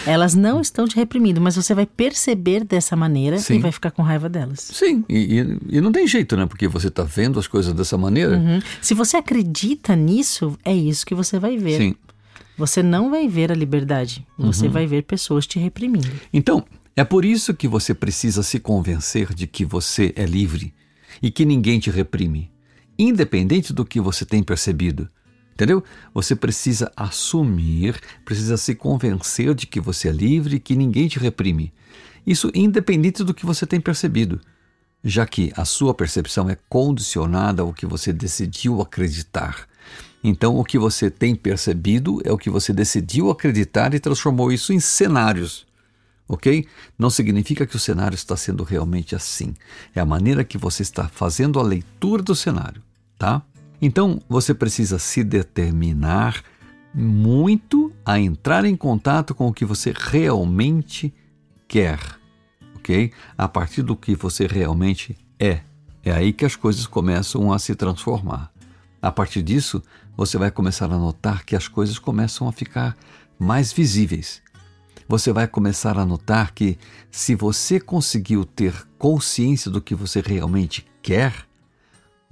Elas 0.07 0.35
não 0.35 0.61
estão 0.61 0.87
te 0.89 0.97
reprimindo, 0.97 1.41
mas 1.41 1.55
você 1.57 1.75
vai 1.75 1.87
perceber 1.87 2.65
dessa 2.65 2.97
maneira 2.97 3.39
Sim. 3.39 3.55
e 3.57 3.59
vai 3.61 3.71
ficar 3.71 3.91
com 3.93 4.03
raiva 4.03 4.29
delas. 4.29 4.59
Sim, 4.61 5.05
e, 5.09 5.41
e- 5.41 5.59
e 5.77 5.81
não 5.81 5.93
tem 5.93 6.07
jeito, 6.07 6.37
né? 6.37 6.47
Porque 6.47 6.67
você 6.67 6.89
está 6.89 7.05
vendo 7.05 7.39
as 7.39 7.47
coisas 7.47 7.73
dessa 7.73 7.97
maneira. 7.97 8.37
Uhum. 8.39 8.61
Se 8.81 8.93
você 8.95 9.17
acredita 9.17 9.95
nisso, 9.95 10.59
é 10.65 10.75
isso 10.75 11.07
que 11.07 11.15
você 11.15 11.39
vai 11.39 11.57
ver. 11.57 11.79
Sim. 11.79 11.95
Você 12.59 12.83
não 12.83 13.11
vai 13.11 13.29
ver 13.29 13.51
a 13.51 13.55
liberdade, 13.55 14.27
você 14.37 14.67
Uhum. 14.67 14.73
vai 14.73 14.87
ver 14.87 15.03
pessoas 15.05 15.47
te 15.47 15.59
reprimindo. 15.59 16.11
Então, 16.33 16.65
É 16.95 17.05
por 17.05 17.25
isso 17.25 17.55
que 17.55 17.67
você 17.67 17.95
precisa 17.95 18.43
se 18.43 18.61
convencer 18.61 19.33
de 19.33 19.47
que 19.47 19.65
você 19.65 20.13
é 20.15 20.27
livre 20.27 20.75
e 21.23 21.31
que 21.31 21.43
ninguém 21.47 21.81
te 21.81 21.91
reprime, 21.91 22.51
independente 22.99 23.73
do 23.73 23.83
que 23.83 23.99
você 23.99 24.27
tem 24.27 24.43
percebido. 24.43 25.09
Entendeu? 25.55 25.85
Você 26.15 26.35
precisa 26.35 26.91
assumir, 26.97 28.01
precisa 28.25 28.57
se 28.57 28.75
convencer 28.75 29.55
de 29.55 29.67
que 29.67 29.81
você 29.81 30.09
é 30.09 30.13
livre 30.13 30.57
e 30.57 30.61
que 30.61 30.75
ninguém 30.75 31.09
te 31.09 31.19
reprime. 31.19 31.73
Isso 32.27 32.51
independente 32.55 33.23
do 33.23 33.35
que 33.35 33.45
você 33.45 33.67
tem 33.67 33.81
percebido, 33.81 34.41
já 35.05 35.27
que 35.27 35.53
a 35.57 35.65
sua 35.65 35.93
percepção 35.93 36.49
é 36.49 36.57
condicionada 36.69 37.63
ao 37.63 37.73
que 37.73 37.87
você 37.87 38.13
decidiu 38.13 38.81
acreditar. 38.81 39.67
Então, 40.25 40.57
o 40.57 40.65
que 40.65 40.79
você 40.79 41.11
tem 41.11 41.35
percebido 41.35 42.21
é 42.25 42.31
o 42.31 42.39
que 42.39 42.49
você 42.49 42.73
decidiu 42.73 43.29
acreditar 43.29 43.93
e 43.93 43.99
transformou 43.99 44.53
isso 44.53 44.73
em 44.73 44.79
cenários. 44.79 45.67
Ok? 46.29 46.67
Não 46.97 47.11
significa 47.11 47.67
que 47.67 47.75
o 47.75 47.81
cenário 47.81 48.15
está 48.15 48.37
sendo 48.37 48.63
realmente 48.63 49.17
assim. 49.17 49.55
É 49.95 50.01
a 50.01 50.07
maneira 50.07 50.45
que 50.45 50.57
você 50.57 50.83
está 50.83 51.09
fazendo 51.09 51.59
a 51.59 51.63
leitura 51.63 52.23
do 52.23 52.35
cenário, 52.35 52.81
tá? 53.19 53.43
Então, 53.85 54.23
você 54.29 54.55
precisa 54.55 54.97
se 54.97 55.25
determinar 55.25 56.41
muito 56.95 57.93
a 58.07 58.17
entrar 58.17 58.65
em 58.65 58.77
contato 58.77 59.35
com 59.35 59.49
o 59.49 59.53
que 59.53 59.65
você 59.65 59.93
realmente 59.97 61.13
quer, 61.67 61.99
ok? 62.77 63.11
A 63.37 63.49
partir 63.49 63.83
do 63.83 63.97
que 63.97 64.15
você 64.15 64.47
realmente 64.47 65.19
é. 65.37 65.63
É 66.05 66.13
aí 66.13 66.33
que 66.33 66.45
as 66.45 66.55
coisas 66.55 66.87
começam 66.87 67.53
a 67.53 67.59
se 67.59 67.75
transformar. 67.75 68.53
A 69.01 69.11
partir 69.11 69.43
disso, 69.43 69.83
você 70.17 70.39
vai 70.39 70.53
começar 70.53 70.85
a 70.93 70.99
notar 70.99 71.45
que 71.45 71.57
as 71.57 71.67
coisas 71.67 71.99
começam 71.99 72.47
a 72.47 72.53
ficar 72.53 72.97
mais 73.37 73.73
visíveis. 73.73 74.41
Você 75.09 75.33
vai 75.33 75.49
começar 75.49 75.99
a 75.99 76.07
notar 76.07 76.53
que, 76.53 76.79
se 77.11 77.35
você 77.35 77.81
conseguiu 77.81 78.45
ter 78.45 78.87
consciência 78.97 79.71
do 79.71 79.81
que 79.81 79.95
você 79.95 80.21
realmente 80.21 80.87
quer, 81.03 81.47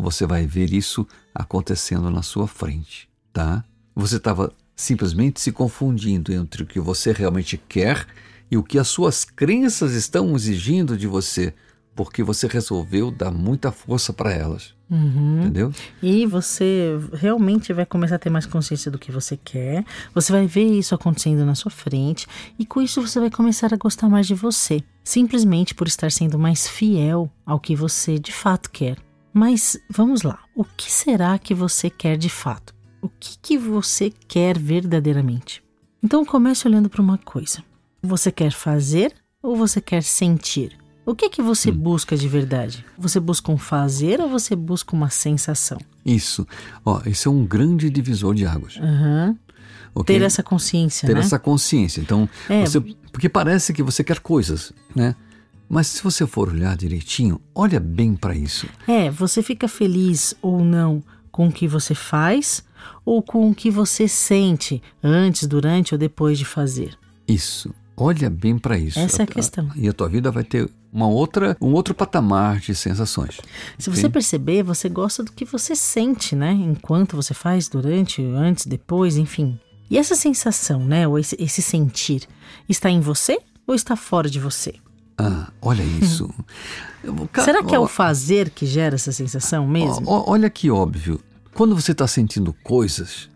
você 0.00 0.26
vai 0.26 0.46
ver 0.46 0.72
isso 0.72 1.06
acontecendo 1.34 2.10
na 2.10 2.22
sua 2.22 2.46
frente, 2.46 3.08
tá? 3.32 3.64
Você 3.94 4.16
estava 4.16 4.52
simplesmente 4.74 5.40
se 5.40 5.52
confundindo 5.52 6.32
entre 6.32 6.62
o 6.62 6.66
que 6.66 6.80
você 6.80 7.12
realmente 7.12 7.60
quer 7.68 8.06
e 8.50 8.56
o 8.56 8.62
que 8.62 8.78
as 8.78 8.88
suas 8.88 9.24
crenças 9.24 9.92
estão 9.92 10.34
exigindo 10.34 10.96
de 10.96 11.06
você, 11.06 11.54
porque 11.94 12.22
você 12.22 12.46
resolveu 12.46 13.10
dar 13.10 13.30
muita 13.30 13.70
força 13.70 14.12
para 14.12 14.32
elas. 14.32 14.74
Uhum. 14.90 15.42
Entendeu? 15.42 15.72
E 16.02 16.26
você 16.26 16.98
realmente 17.12 17.72
vai 17.72 17.86
começar 17.86 18.16
a 18.16 18.18
ter 18.18 18.30
mais 18.30 18.46
consciência 18.46 18.90
do 18.90 18.98
que 18.98 19.12
você 19.12 19.36
quer, 19.36 19.84
você 20.12 20.32
vai 20.32 20.46
ver 20.46 20.64
isso 20.64 20.94
acontecendo 20.94 21.44
na 21.44 21.54
sua 21.54 21.70
frente, 21.70 22.26
e 22.58 22.66
com 22.66 22.82
isso 22.82 23.00
você 23.00 23.20
vai 23.20 23.30
começar 23.30 23.72
a 23.72 23.76
gostar 23.76 24.08
mais 24.08 24.26
de 24.26 24.34
você, 24.34 24.82
simplesmente 25.04 25.74
por 25.74 25.86
estar 25.86 26.10
sendo 26.10 26.38
mais 26.38 26.66
fiel 26.66 27.30
ao 27.46 27.60
que 27.60 27.76
você 27.76 28.18
de 28.18 28.32
fato 28.32 28.70
quer. 28.70 28.96
Mas 29.32 29.78
vamos 29.88 30.22
lá, 30.22 30.40
o 30.54 30.64
que 30.64 30.90
será 30.90 31.38
que 31.38 31.54
você 31.54 31.88
quer 31.88 32.16
de 32.16 32.28
fato? 32.28 32.74
O 33.00 33.08
que, 33.08 33.38
que 33.40 33.56
você 33.56 34.12
quer 34.28 34.58
verdadeiramente? 34.58 35.62
Então 36.02 36.24
comece 36.24 36.66
olhando 36.66 36.90
para 36.90 37.00
uma 37.00 37.18
coisa. 37.18 37.62
Você 38.02 38.32
quer 38.32 38.52
fazer 38.52 39.14
ou 39.42 39.56
você 39.56 39.80
quer 39.80 40.02
sentir? 40.02 40.76
O 41.06 41.14
que 41.14 41.30
que 41.30 41.42
você 41.42 41.70
hum. 41.70 41.76
busca 41.76 42.16
de 42.16 42.28
verdade? 42.28 42.84
Você 42.98 43.18
busca 43.18 43.50
um 43.50 43.58
fazer 43.58 44.20
ou 44.20 44.28
você 44.28 44.54
busca 44.54 44.94
uma 44.94 45.10
sensação? 45.10 45.78
Isso. 46.04 46.46
Ó, 46.84 47.00
esse 47.06 47.26
é 47.26 47.30
um 47.30 47.44
grande 47.44 47.88
divisor 47.90 48.34
de 48.34 48.46
águas. 48.46 48.76
Uhum. 48.76 49.36
Okay? 49.94 50.18
Ter 50.18 50.24
essa 50.24 50.42
consciência, 50.42 51.06
Ter 51.06 51.14
né? 51.14 51.20
essa 51.20 51.38
consciência. 51.38 52.00
Então, 52.00 52.28
é. 52.48 52.64
você, 52.64 52.80
porque 53.10 53.28
parece 53.28 53.72
que 53.72 53.82
você 53.82 54.04
quer 54.04 54.20
coisas, 54.20 54.72
né? 54.94 55.16
Mas 55.70 55.86
se 55.86 56.02
você 56.02 56.26
for 56.26 56.48
olhar 56.48 56.76
direitinho, 56.76 57.40
olha 57.54 57.78
bem 57.78 58.16
para 58.16 58.34
isso. 58.34 58.66
É, 58.88 59.08
você 59.08 59.40
fica 59.40 59.68
feliz 59.68 60.34
ou 60.42 60.64
não 60.64 61.00
com 61.30 61.46
o 61.46 61.52
que 61.52 61.68
você 61.68 61.94
faz 61.94 62.64
ou 63.04 63.22
com 63.22 63.48
o 63.48 63.54
que 63.54 63.70
você 63.70 64.08
sente 64.08 64.82
antes, 65.00 65.46
durante 65.46 65.94
ou 65.94 65.98
depois 65.98 66.36
de 66.36 66.44
fazer. 66.44 66.98
Isso. 67.28 67.72
Olha 67.96 68.28
bem 68.28 68.58
para 68.58 68.76
isso. 68.76 68.98
Essa 68.98 69.22
é 69.22 69.24
a 69.24 69.26
questão. 69.28 69.70
E 69.76 69.88
a 69.88 69.92
tua 69.92 70.08
vida 70.08 70.32
vai 70.32 70.42
ter 70.42 70.68
uma 70.92 71.06
outra, 71.06 71.56
um 71.60 71.72
outro 71.72 71.94
patamar 71.94 72.58
de 72.58 72.74
sensações. 72.74 73.40
Se 73.78 73.90
você 73.90 74.08
perceber, 74.08 74.64
você 74.64 74.88
gosta 74.88 75.22
do 75.22 75.30
que 75.30 75.44
você 75.44 75.76
sente, 75.76 76.34
né? 76.34 76.50
Enquanto 76.50 77.14
você 77.14 77.32
faz, 77.32 77.68
durante, 77.68 78.24
antes, 78.24 78.66
depois, 78.66 79.16
enfim. 79.16 79.56
E 79.88 79.96
essa 79.96 80.16
sensação, 80.16 80.84
né? 80.84 81.06
Ou 81.06 81.16
esse, 81.16 81.36
esse 81.38 81.62
sentir, 81.62 82.26
está 82.68 82.90
em 82.90 83.00
você 83.00 83.38
ou 83.66 83.74
está 83.74 83.94
fora 83.94 84.28
de 84.28 84.40
você? 84.40 84.74
Ah, 85.22 85.52
olha 85.60 85.82
isso. 85.82 86.32
Será 87.44 87.62
que 87.62 87.74
é 87.74 87.78
o 87.78 87.86
fazer 87.86 88.48
que 88.48 88.64
gera 88.64 88.94
essa 88.94 89.12
sensação 89.12 89.66
mesmo? 89.66 90.06
Olha 90.08 90.48
que 90.48 90.70
óbvio. 90.70 91.20
Quando 91.52 91.74
você 91.74 91.92
está 91.92 92.06
sentindo 92.06 92.54
coisas 92.64 93.28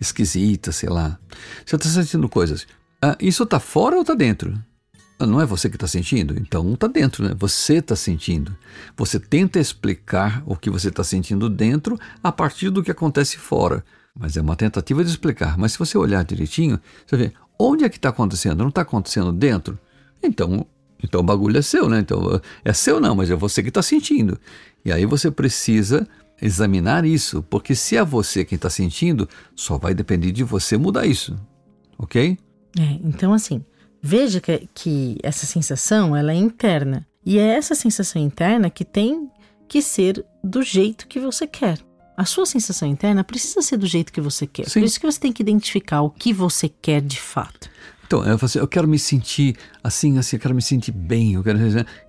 esquisitas, 0.00 0.74
sei 0.74 0.88
lá, 0.88 1.16
você 1.64 1.76
está 1.76 1.88
sentindo 1.88 2.28
coisas. 2.28 2.66
Ah, 3.00 3.16
isso 3.20 3.44
está 3.44 3.60
fora 3.60 3.94
ou 3.94 4.00
está 4.00 4.14
dentro? 4.14 4.58
Ah, 5.16 5.26
não 5.26 5.40
é 5.40 5.46
você 5.46 5.70
que 5.70 5.76
está 5.76 5.86
sentindo? 5.86 6.36
Então 6.36 6.72
está 6.72 6.88
dentro, 6.88 7.24
né? 7.24 7.36
Você 7.38 7.74
está 7.74 7.94
sentindo. 7.94 8.56
Você 8.96 9.20
tenta 9.20 9.60
explicar 9.60 10.42
o 10.44 10.56
que 10.56 10.70
você 10.70 10.88
está 10.88 11.04
sentindo 11.04 11.48
dentro 11.48 11.96
a 12.20 12.32
partir 12.32 12.70
do 12.70 12.82
que 12.82 12.90
acontece 12.90 13.38
fora. 13.38 13.84
Mas 14.12 14.36
é 14.36 14.40
uma 14.40 14.56
tentativa 14.56 15.04
de 15.04 15.10
explicar. 15.10 15.56
Mas 15.56 15.72
se 15.72 15.78
você 15.78 15.96
olhar 15.96 16.24
direitinho, 16.24 16.80
você 17.06 17.16
vê 17.16 17.32
onde 17.56 17.84
é 17.84 17.88
que 17.88 17.96
está 17.96 18.08
acontecendo? 18.08 18.58
Não 18.58 18.70
está 18.70 18.82
acontecendo 18.82 19.32
dentro? 19.32 19.78
Então 20.20 20.66
então 21.02 21.20
o 21.20 21.24
bagulho 21.24 21.58
é 21.58 21.62
seu, 21.62 21.88
né? 21.88 22.00
Então 22.00 22.40
é 22.64 22.72
seu 22.72 23.00
não, 23.00 23.14
mas 23.14 23.30
é 23.30 23.36
você 23.36 23.62
que 23.62 23.68
está 23.68 23.82
sentindo. 23.82 24.38
E 24.84 24.92
aí 24.92 25.06
você 25.06 25.30
precisa 25.30 26.06
examinar 26.40 27.04
isso, 27.04 27.42
porque 27.42 27.74
se 27.74 27.96
é 27.96 28.04
você 28.04 28.44
quem 28.44 28.56
está 28.56 28.70
sentindo, 28.70 29.28
só 29.54 29.76
vai 29.76 29.94
depender 29.94 30.30
de 30.30 30.44
você 30.44 30.76
mudar 30.76 31.06
isso, 31.06 31.36
ok? 31.98 32.38
É, 32.78 32.82
então 33.04 33.32
assim, 33.32 33.64
veja 34.00 34.40
que, 34.40 34.68
que 34.72 35.18
essa 35.22 35.46
sensação 35.46 36.16
ela 36.16 36.32
é 36.32 36.36
interna 36.36 37.06
e 37.24 37.38
é 37.38 37.56
essa 37.56 37.74
sensação 37.74 38.22
interna 38.22 38.70
que 38.70 38.84
tem 38.84 39.28
que 39.68 39.82
ser 39.82 40.24
do 40.42 40.62
jeito 40.62 41.06
que 41.06 41.20
você 41.20 41.46
quer. 41.46 41.78
A 42.16 42.24
sua 42.24 42.46
sensação 42.46 42.88
interna 42.88 43.22
precisa 43.22 43.62
ser 43.62 43.76
do 43.76 43.86
jeito 43.86 44.12
que 44.12 44.20
você 44.20 44.46
quer. 44.46 44.68
Sim. 44.68 44.80
Por 44.80 44.86
isso 44.86 44.98
que 44.98 45.06
você 45.06 45.20
tem 45.20 45.32
que 45.32 45.42
identificar 45.42 46.02
o 46.02 46.10
que 46.10 46.32
você 46.32 46.68
quer 46.68 47.00
de 47.00 47.20
fato. 47.20 47.70
Então, 48.08 48.24
eu, 48.24 48.38
assim, 48.40 48.58
eu 48.58 48.66
quero 48.66 48.88
me 48.88 48.98
sentir 48.98 49.54
assim, 49.84 50.16
assim, 50.16 50.36
eu 50.36 50.40
quero 50.40 50.54
me 50.54 50.62
sentir 50.62 50.92
bem. 50.92 51.34
Eu 51.34 51.44
quero... 51.44 51.58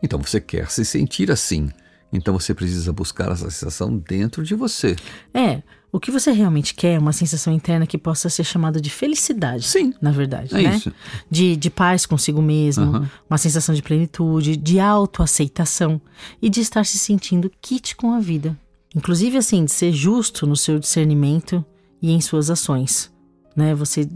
Então, 0.02 0.18
você 0.18 0.40
quer 0.40 0.72
se 0.72 0.86
sentir 0.86 1.30
assim. 1.30 1.70
Então, 2.12 2.40
você 2.40 2.54
precisa 2.54 2.94
buscar 2.94 3.30
essa 3.30 3.50
sensação 3.50 3.98
dentro 3.98 4.42
de 4.42 4.56
você. 4.56 4.96
É, 5.34 5.62
o 5.92 6.00
que 6.00 6.10
você 6.10 6.32
realmente 6.32 6.74
quer 6.74 6.94
é 6.94 7.00
uma 7.00 7.12
sensação 7.12 7.52
interna 7.52 7.86
que 7.86 7.98
possa 7.98 8.30
ser 8.30 8.46
chamada 8.46 8.80
de 8.80 8.90
felicidade. 8.90 9.66
Sim. 9.66 9.94
Na 10.02 10.12
verdade, 10.12 10.56
é 10.56 10.62
né? 10.62 10.78
Isso. 10.78 10.94
De, 11.30 11.58
de 11.58 11.70
paz 11.70 12.06
consigo 12.06 12.42
mesmo, 12.42 12.86
uhum. 12.86 13.08
uma 13.30 13.38
sensação 13.38 13.76
de 13.76 13.84
plenitude, 13.84 14.56
de 14.56 14.80
autoaceitação 14.80 16.02
e 16.42 16.50
de 16.50 16.62
estar 16.62 16.86
se 16.86 16.98
sentindo 16.98 17.52
kit 17.62 17.94
com 17.98 18.14
a 18.14 18.22
vida. 18.22 18.58
Inclusive, 18.96 19.38
assim, 19.38 19.66
de 19.66 19.72
ser 19.74 19.92
justo 19.92 20.48
no 20.48 20.56
seu 20.56 20.80
discernimento 20.80 21.64
e 22.02 22.10
em 22.12 22.22
suas 22.22 22.50
ações. 22.50 23.12
Né? 23.54 23.76
Você 23.76 24.08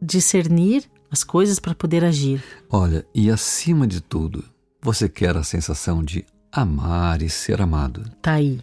discernir 0.00 0.84
as 1.10 1.24
coisas 1.24 1.58
para 1.58 1.74
poder 1.74 2.04
agir. 2.04 2.42
Olha, 2.70 3.06
e 3.14 3.30
acima 3.30 3.86
de 3.86 4.00
tudo, 4.00 4.44
você 4.80 5.08
quer 5.08 5.36
a 5.36 5.42
sensação 5.42 6.02
de 6.02 6.24
amar 6.50 7.22
e 7.22 7.28
ser 7.28 7.60
amado. 7.60 8.02
Tá 8.22 8.32
aí. 8.32 8.60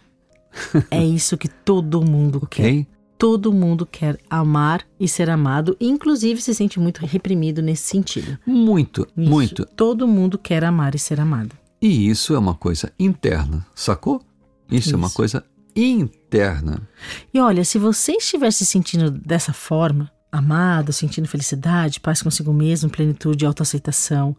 é 0.89 1.03
isso 1.05 1.37
que 1.37 1.47
todo 1.47 2.01
mundo 2.01 2.39
okay? 2.43 2.83
quer. 2.83 2.93
Todo 3.17 3.53
mundo 3.53 3.85
quer 3.85 4.19
amar 4.29 4.85
e 4.99 5.07
ser 5.07 5.29
amado, 5.29 5.77
inclusive 5.79 6.41
se 6.41 6.53
sente 6.53 6.79
muito 6.79 7.05
reprimido 7.05 7.61
nesse 7.61 7.83
sentido. 7.83 8.37
Muito, 8.45 9.07
isso. 9.15 9.29
muito. 9.29 9.65
Todo 9.65 10.07
mundo 10.07 10.37
quer 10.37 10.63
amar 10.63 10.93
e 10.93 10.99
ser 10.99 11.21
amado. 11.21 11.55
E 11.81 12.09
isso 12.09 12.33
é 12.33 12.39
uma 12.39 12.53
coisa 12.53 12.91
interna, 12.99 13.65
sacou? 13.73 14.21
Isso, 14.69 14.89
isso. 14.89 14.95
é 14.95 14.97
uma 14.97 15.09
coisa 15.09 15.43
interna. 15.75 16.87
E 17.33 17.39
olha, 17.39 17.63
se 17.63 17.77
você 17.77 18.13
estiver 18.13 18.51
se 18.51 18.65
sentindo 18.65 19.09
dessa 19.09 19.53
forma, 19.53 20.11
amado, 20.33 20.91
sentindo 20.91 21.27
felicidade, 21.27 21.99
paz 21.99 22.23
consigo 22.23 22.51
mesmo, 22.51 22.89
plenitude 22.89 23.45
e 23.45 23.47
autoaceitação, 23.47 24.35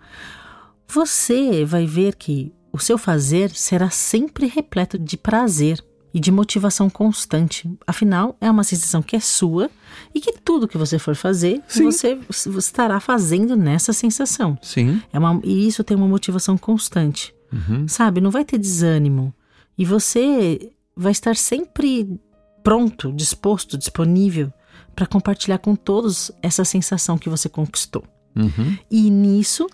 você 0.88 1.64
vai 1.64 1.86
ver 1.86 2.16
que 2.16 2.52
o 2.72 2.78
seu 2.80 2.98
fazer 2.98 3.50
será 3.50 3.88
sempre 3.88 4.48
repleto 4.48 4.98
de 4.98 5.16
prazer 5.16 5.82
e 6.12 6.18
de 6.18 6.32
motivação 6.32 6.90
constante. 6.90 7.70
Afinal, 7.86 8.36
é 8.40 8.50
uma 8.50 8.64
sensação 8.64 9.02
que 9.02 9.14
é 9.14 9.20
sua 9.20 9.70
e 10.12 10.20
que 10.20 10.32
tudo 10.32 10.66
que 10.66 10.76
você 10.76 10.98
for 10.98 11.14
fazer, 11.14 11.62
você, 11.68 12.18
você, 12.28 12.50
estará 12.58 12.98
fazendo 12.98 13.56
nessa 13.56 13.92
sensação. 13.92 14.58
Sim. 14.60 15.00
É 15.12 15.18
uma, 15.18 15.40
e 15.44 15.66
isso 15.66 15.84
tem 15.84 15.96
uma 15.96 16.08
motivação 16.08 16.58
constante. 16.58 17.32
Uhum. 17.52 17.86
Sabe? 17.86 18.20
Não 18.20 18.32
vai 18.32 18.44
ter 18.44 18.58
desânimo. 18.58 19.32
E 19.78 19.84
você 19.84 20.72
vai 20.96 21.12
estar 21.12 21.36
sempre 21.36 22.20
pronto, 22.64 23.12
disposto, 23.12 23.78
disponível 23.78 24.52
para 24.94 25.06
compartilhar 25.06 25.58
com 25.58 25.74
todos 25.74 26.30
essa 26.42 26.64
sensação 26.64 27.18
que 27.18 27.28
você 27.28 27.48
conquistou. 27.48 28.04
Uhum. 28.36 28.76
E 28.90 29.10
nisso 29.10 29.66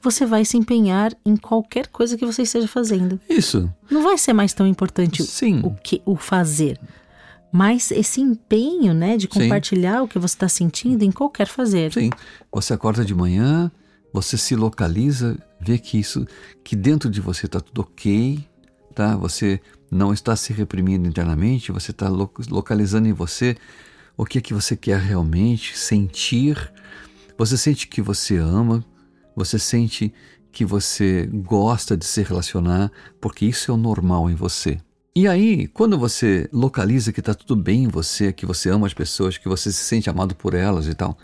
você 0.00 0.26
vai 0.26 0.44
se 0.44 0.56
empenhar 0.56 1.12
em 1.24 1.36
qualquer 1.36 1.86
coisa 1.86 2.16
que 2.16 2.26
você 2.26 2.42
esteja 2.42 2.66
fazendo. 2.66 3.20
Isso. 3.28 3.72
Não 3.90 4.02
vai 4.02 4.18
ser 4.18 4.32
mais 4.32 4.52
tão 4.52 4.66
importante 4.66 5.22
Sim. 5.22 5.60
o 5.62 5.70
que 5.70 6.02
o 6.04 6.16
fazer, 6.16 6.78
mas 7.52 7.90
esse 7.90 8.20
empenho, 8.20 8.92
né, 8.92 9.16
de 9.16 9.28
Sim. 9.32 9.40
compartilhar 9.42 10.02
o 10.02 10.08
que 10.08 10.18
você 10.18 10.34
está 10.34 10.48
sentindo 10.48 11.04
em 11.04 11.12
qualquer 11.12 11.46
fazer. 11.46 11.92
Sim. 11.92 12.10
Você 12.52 12.74
acorda 12.74 13.04
de 13.04 13.14
manhã, 13.14 13.70
você 14.12 14.36
se 14.36 14.56
localiza, 14.56 15.38
vê 15.60 15.78
que 15.78 15.98
isso, 15.98 16.26
que 16.64 16.74
dentro 16.74 17.08
de 17.08 17.20
você 17.20 17.46
está 17.46 17.60
tudo 17.60 17.82
ok, 17.82 18.44
tá? 18.94 19.16
Você 19.16 19.60
não 19.90 20.12
está 20.12 20.34
se 20.34 20.52
reprimindo 20.52 21.06
internamente, 21.06 21.70
você 21.70 21.92
está 21.92 22.08
lo- 22.08 22.30
localizando 22.50 23.06
em 23.06 23.12
você 23.12 23.56
o 24.22 24.24
que 24.24 24.38
é 24.38 24.40
que 24.40 24.54
você 24.54 24.76
quer 24.76 25.00
realmente 25.00 25.76
sentir. 25.76 26.72
Você 27.36 27.58
sente 27.58 27.88
que 27.88 28.00
você 28.00 28.36
ama, 28.36 28.84
você 29.34 29.58
sente 29.58 30.14
que 30.52 30.64
você 30.64 31.26
gosta 31.26 31.96
de 31.96 32.04
se 32.04 32.22
relacionar, 32.22 32.92
porque 33.20 33.44
isso 33.46 33.70
é 33.70 33.74
o 33.74 33.76
normal 33.76 34.30
em 34.30 34.34
você. 34.34 34.78
E 35.14 35.26
aí, 35.26 35.66
quando 35.66 35.98
você 35.98 36.48
localiza 36.52 37.12
que 37.12 37.20
está 37.20 37.34
tudo 37.34 37.56
bem 37.56 37.84
em 37.84 37.88
você, 37.88 38.32
que 38.32 38.46
você 38.46 38.70
ama 38.70 38.86
as 38.86 38.94
pessoas, 38.94 39.36
que 39.36 39.48
você 39.48 39.72
se 39.72 39.82
sente 39.84 40.08
amado 40.08 40.36
por 40.36 40.54
elas 40.54 40.86
e 40.86 40.94
tal, 40.94 41.18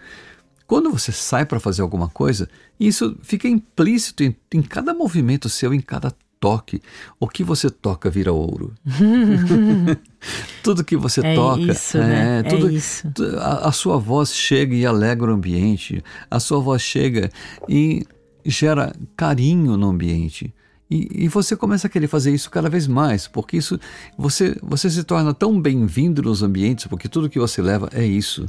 quando 0.67 0.90
você 0.90 1.12
sai 1.12 1.47
para 1.47 1.61
fazer 1.61 1.83
alguma 1.83 2.09
coisa, 2.09 2.49
isso 2.81 3.17
fica 3.23 3.49
implícito 3.49 4.25
em, 4.25 4.37
em 4.52 4.61
cada 4.61 4.93
movimento 4.93 5.49
seu, 5.49 5.73
em 5.73 5.81
cada 5.81 6.12
toque. 6.40 6.80
O 7.18 7.26
que 7.28 7.42
você 7.45 7.68
toca 7.71 8.09
vira 8.11 8.33
ouro. 8.33 8.73
tudo 10.62 10.85
que 10.85 10.97
você 10.97 11.21
É 11.25 11.35
toca, 11.35 11.61
isso, 11.61 11.99
né? 11.99 12.40
É 12.40 12.42
tudo, 12.42 12.71
isso. 12.71 13.11
tu- 13.14 13.25
A, 13.38 13.68
a 13.68 13.73
sua 13.73 13.99
voz 13.99 14.35
chega 14.35 14.75
e 14.75 14.85
alegra 14.87 15.30
o 15.30 15.35
ambiente. 15.35 16.02
A 16.30 16.40
sua 16.40 16.61
voz 16.61 16.83
chega 16.83 17.30
e 17.68 18.07
gera 18.45 18.95
carinho 19.16 19.76
no 19.76 19.88
ambiente. 19.88 20.54
E, 20.90 21.25
e 21.25 21.28
você 21.28 21.54
começa 21.54 21.87
a 21.87 21.90
querer 21.90 22.07
fazer 22.07 22.33
isso 22.33 22.50
cada 22.50 22.71
vez 22.71 22.87
mais, 22.87 23.28
porque 23.28 23.59
isso 23.59 23.78
você, 24.16 24.57
você 24.62 24.88
se 24.88 25.04
torna 25.04 25.35
tão 25.35 25.61
bem-vindo 25.61 26.23
nos 26.23 26.42
ambientes, 26.42 26.87
porque 26.87 27.09
tudo 27.09 27.28
que 27.28 27.38
você 27.38 27.61
leva 27.61 27.90
é 27.92 28.04
isso. 28.04 28.47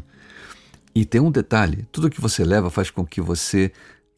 E 0.96 1.04
tem 1.06 1.20
um 1.20 1.32
detalhe: 1.32 1.86
tudo 1.92 2.10
que 2.10 2.22
você 2.22 2.44
leva 2.46 2.70
faz 2.70 2.90
com 2.90 3.06
que 3.06 3.20
você 3.20 3.72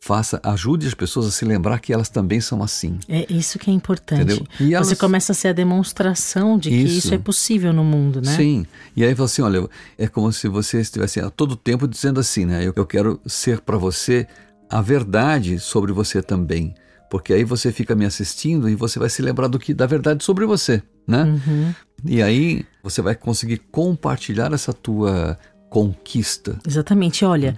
faça, 0.03 0.39
ajude 0.43 0.87
as 0.87 0.95
pessoas 0.95 1.27
a 1.27 1.31
se 1.31 1.45
lembrar 1.45 1.79
que 1.79 1.93
elas 1.93 2.09
também 2.09 2.41
são 2.41 2.63
assim. 2.63 2.97
É 3.07 3.31
isso 3.31 3.59
que 3.59 3.69
é 3.69 3.73
importante. 3.73 4.43
E 4.59 4.73
elas- 4.73 4.87
Você 4.87 4.95
começa 4.95 5.31
a 5.31 5.35
ser 5.35 5.49
a 5.49 5.53
demonstração 5.53 6.57
de 6.57 6.69
que 6.69 6.75
Isso. 6.75 6.97
isso 6.97 7.13
é 7.13 7.19
possível 7.19 7.71
no 7.71 7.83
mundo, 7.83 8.19
né? 8.19 8.35
Sim. 8.35 8.65
E 8.95 9.03
aí 9.05 9.13
fala 9.13 9.25
assim, 9.27 9.43
olha, 9.43 9.69
é 9.99 10.07
como 10.07 10.31
se 10.33 10.47
você 10.47 10.81
estivesse 10.81 11.19
a 11.19 11.29
todo 11.29 11.55
tempo 11.55 11.87
dizendo 11.87 12.19
assim, 12.19 12.45
né? 12.45 12.65
Eu, 12.67 12.73
eu 12.75 12.85
quero 12.85 13.21
ser 13.27 13.61
para 13.61 13.77
você 13.77 14.27
a 14.67 14.81
verdade 14.81 15.59
sobre 15.59 15.91
você 15.93 16.19
também, 16.23 16.73
porque 17.09 17.31
aí 17.31 17.43
você 17.43 17.71
fica 17.71 17.93
me 17.93 18.05
assistindo 18.05 18.67
e 18.67 18.73
você 18.75 18.97
vai 18.97 19.09
se 19.09 19.21
lembrar 19.21 19.47
do 19.49 19.59
que 19.59 19.71
da 19.71 19.85
verdade 19.85 20.23
sobre 20.23 20.45
você, 20.47 20.81
né? 21.07 21.23
Uhum. 21.25 21.73
E 22.05 22.23
aí 22.23 22.65
você 22.81 23.03
vai 23.03 23.13
conseguir 23.13 23.59
compartilhar 23.71 24.51
essa 24.51 24.73
tua 24.73 25.37
conquista. 25.71 26.59
Exatamente. 26.67 27.23
Olha, 27.23 27.57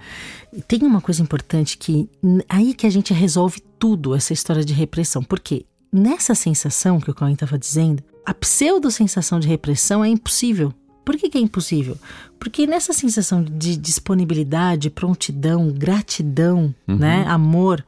tem 0.68 0.84
uma 0.84 1.00
coisa 1.00 1.20
importante 1.20 1.76
que 1.76 2.08
aí 2.48 2.72
que 2.72 2.86
a 2.86 2.90
gente 2.90 3.12
resolve 3.12 3.60
tudo 3.76 4.14
essa 4.14 4.32
história 4.32 4.64
de 4.64 4.72
repressão. 4.72 5.20
Porque 5.20 5.66
nessa 5.92 6.32
sensação 6.32 7.00
que 7.00 7.10
o 7.10 7.14
Cauã 7.14 7.32
estava 7.32 7.58
dizendo, 7.58 8.04
a 8.24 8.32
pseudo-sensação 8.32 9.40
de 9.40 9.48
repressão 9.48 10.04
é 10.04 10.08
impossível. 10.08 10.72
Por 11.04 11.16
que, 11.16 11.28
que 11.28 11.36
é 11.36 11.40
impossível? 11.40 11.98
Porque 12.38 12.68
nessa 12.68 12.92
sensação 12.92 13.42
de 13.42 13.76
disponibilidade, 13.76 14.90
prontidão, 14.90 15.70
gratidão, 15.70 16.72
né, 16.86 17.24
amor, 17.26 17.84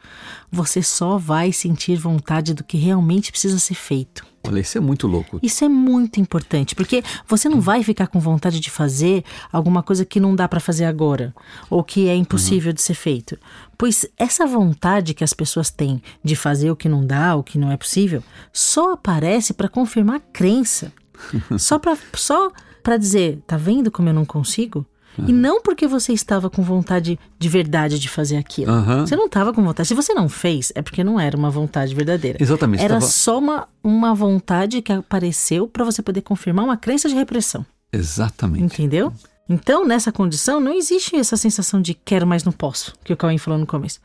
você 0.50 0.82
só 0.82 1.16
vai 1.16 1.52
sentir 1.52 1.96
vontade 1.96 2.52
do 2.52 2.64
que 2.64 2.76
realmente 2.76 3.30
precisa 3.30 3.60
ser 3.60 3.74
feito. 3.74 4.26
Olha, 4.48 4.60
isso 4.60 4.78
é 4.78 4.80
muito 4.80 5.06
louco. 5.06 5.38
Isso 5.42 5.64
é 5.64 5.68
muito 5.68 6.20
importante, 6.20 6.74
porque 6.74 7.02
você 7.26 7.48
não 7.48 7.60
vai 7.60 7.82
ficar 7.82 8.06
com 8.06 8.18
vontade 8.18 8.60
de 8.60 8.70
fazer 8.70 9.24
alguma 9.52 9.82
coisa 9.82 10.04
que 10.04 10.20
não 10.20 10.34
dá 10.34 10.48
para 10.48 10.60
fazer 10.60 10.84
agora, 10.84 11.34
ou 11.68 11.82
que 11.82 12.08
é 12.08 12.14
impossível 12.14 12.72
de 12.72 12.82
ser 12.82 12.94
feito. 12.94 13.38
Pois 13.78 14.06
essa 14.16 14.46
vontade 14.46 15.14
que 15.14 15.24
as 15.24 15.32
pessoas 15.32 15.70
têm 15.70 16.02
de 16.22 16.34
fazer 16.34 16.70
o 16.70 16.76
que 16.76 16.88
não 16.88 17.04
dá, 17.06 17.36
o 17.36 17.42
que 17.42 17.58
não 17.58 17.70
é 17.70 17.76
possível, 17.76 18.22
só 18.52 18.92
aparece 18.92 19.52
para 19.52 19.68
confirmar 19.68 20.16
a 20.16 20.20
crença. 20.20 20.92
só 21.58 21.78
para 21.78 21.96
só 22.14 22.50
para 22.82 22.96
dizer, 22.96 23.40
tá 23.46 23.56
vendo 23.56 23.90
como 23.90 24.08
eu 24.08 24.14
não 24.14 24.24
consigo? 24.24 24.86
E 25.26 25.32
não 25.32 25.62
porque 25.62 25.86
você 25.86 26.12
estava 26.12 26.50
com 26.50 26.62
vontade 26.62 27.18
de 27.38 27.48
verdade 27.48 27.98
de 27.98 28.08
fazer 28.08 28.36
aquilo. 28.36 28.70
Aham. 28.72 29.06
Você 29.06 29.14
não 29.16 29.26
estava 29.26 29.52
com 29.52 29.62
vontade. 29.62 29.88
Se 29.88 29.94
você 29.94 30.12
não 30.14 30.28
fez, 30.28 30.72
é 30.74 30.82
porque 30.82 31.02
não 31.04 31.18
era 31.20 31.36
uma 31.36 31.50
vontade 31.50 31.94
verdadeira. 31.94 32.38
Exatamente, 32.40 32.82
Era 32.82 32.94
estava- 32.98 33.12
só 33.12 33.38
uma, 33.38 33.68
uma 33.82 34.14
vontade 34.14 34.82
que 34.82 34.92
apareceu 34.92 35.66
para 35.68 35.84
você 35.84 36.02
poder 36.02 36.22
confirmar 36.22 36.64
uma 36.64 36.76
crença 36.76 37.08
de 37.08 37.14
repressão. 37.14 37.64
Exatamente. 37.92 38.62
Entendeu? 38.64 39.12
Então, 39.48 39.86
nessa 39.86 40.10
condição, 40.10 40.58
não 40.58 40.72
existe 40.72 41.14
essa 41.14 41.36
sensação 41.36 41.80
de 41.80 41.94
quero, 41.94 42.26
mas 42.26 42.42
não 42.42 42.52
posso, 42.52 42.92
que 43.04 43.12
o 43.12 43.16
Cauê 43.16 43.38
falou 43.38 43.58
no 43.60 43.66
começo. 43.66 44.00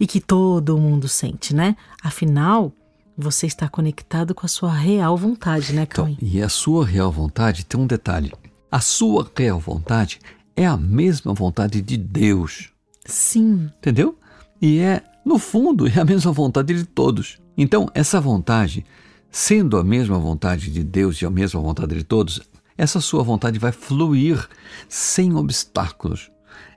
E 0.00 0.06
que 0.06 0.20
todo 0.20 0.78
mundo 0.78 1.06
sente, 1.06 1.54
né? 1.54 1.76
Afinal, 2.02 2.72
você 3.16 3.46
está 3.46 3.68
conectado 3.68 4.34
com 4.34 4.46
a 4.46 4.48
sua 4.48 4.72
real 4.72 5.14
vontade, 5.16 5.74
né, 5.74 5.84
Cauê? 5.84 6.12
Então, 6.12 6.28
e 6.28 6.42
a 6.42 6.48
sua 6.48 6.86
real 6.86 7.12
vontade 7.12 7.64
tem 7.66 7.78
um 7.78 7.86
detalhe. 7.86 8.32
A 8.72 8.80
sua 8.80 9.30
real 9.36 9.60
vontade 9.60 10.18
é 10.56 10.66
a 10.66 10.76
mesma 10.76 11.34
vontade 11.34 11.82
de 11.82 11.96
Deus. 11.96 12.70
Sim, 13.04 13.70
Entendeu? 13.78 14.18
E 14.60 14.80
é, 14.80 15.02
no 15.24 15.38
fundo, 15.38 15.86
é 15.86 16.00
a 16.00 16.04
mesma 16.04 16.32
vontade 16.32 16.74
de 16.74 16.84
todos. 16.84 17.38
Então, 17.56 17.88
essa 17.94 18.20
vontade, 18.20 18.84
sendo 19.30 19.76
a 19.76 19.84
mesma 19.84 20.18
vontade 20.18 20.70
de 20.70 20.82
Deus 20.82 21.20
e 21.20 21.26
a 21.26 21.30
mesma 21.30 21.60
vontade 21.60 21.94
de 21.94 22.02
todos, 22.02 22.40
essa 22.76 23.00
sua 23.00 23.22
vontade 23.22 23.58
vai 23.58 23.70
fluir 23.70 24.48
sem 24.88 25.34
obstáculos. 25.34 26.30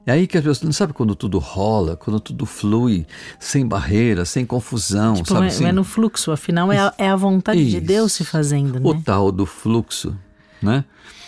É 0.05 0.13
aí 0.13 0.27
que 0.27 0.37
as 0.37 0.43
pessoas 0.43 0.63
não 0.63 0.71
sabe 0.71 0.93
quando 0.93 1.15
tudo 1.15 1.37
rola, 1.39 1.95
quando 1.95 2.19
tudo 2.19 2.45
flui, 2.45 3.05
sem 3.39 3.67
barreira, 3.67 4.25
sem 4.25 4.45
confusão, 4.45 5.15
tipo, 5.15 5.29
sabe 5.29 5.45
é, 5.45 5.47
assim? 5.47 5.65
é 5.65 5.71
no 5.71 5.83
fluxo, 5.83 6.31
afinal 6.31 6.71
é 6.71 6.79
a, 6.79 6.93
é 6.97 7.09
a 7.09 7.15
vontade 7.15 7.63
de 7.63 7.77
Isso. 7.77 7.85
Deus 7.85 8.13
se 8.13 8.25
fazendo, 8.25 8.79
o 8.83 8.93
né? 8.93 9.01
tal 9.05 9.31
do 9.31 9.45
fluxo, 9.45 10.17
né? 10.61 10.83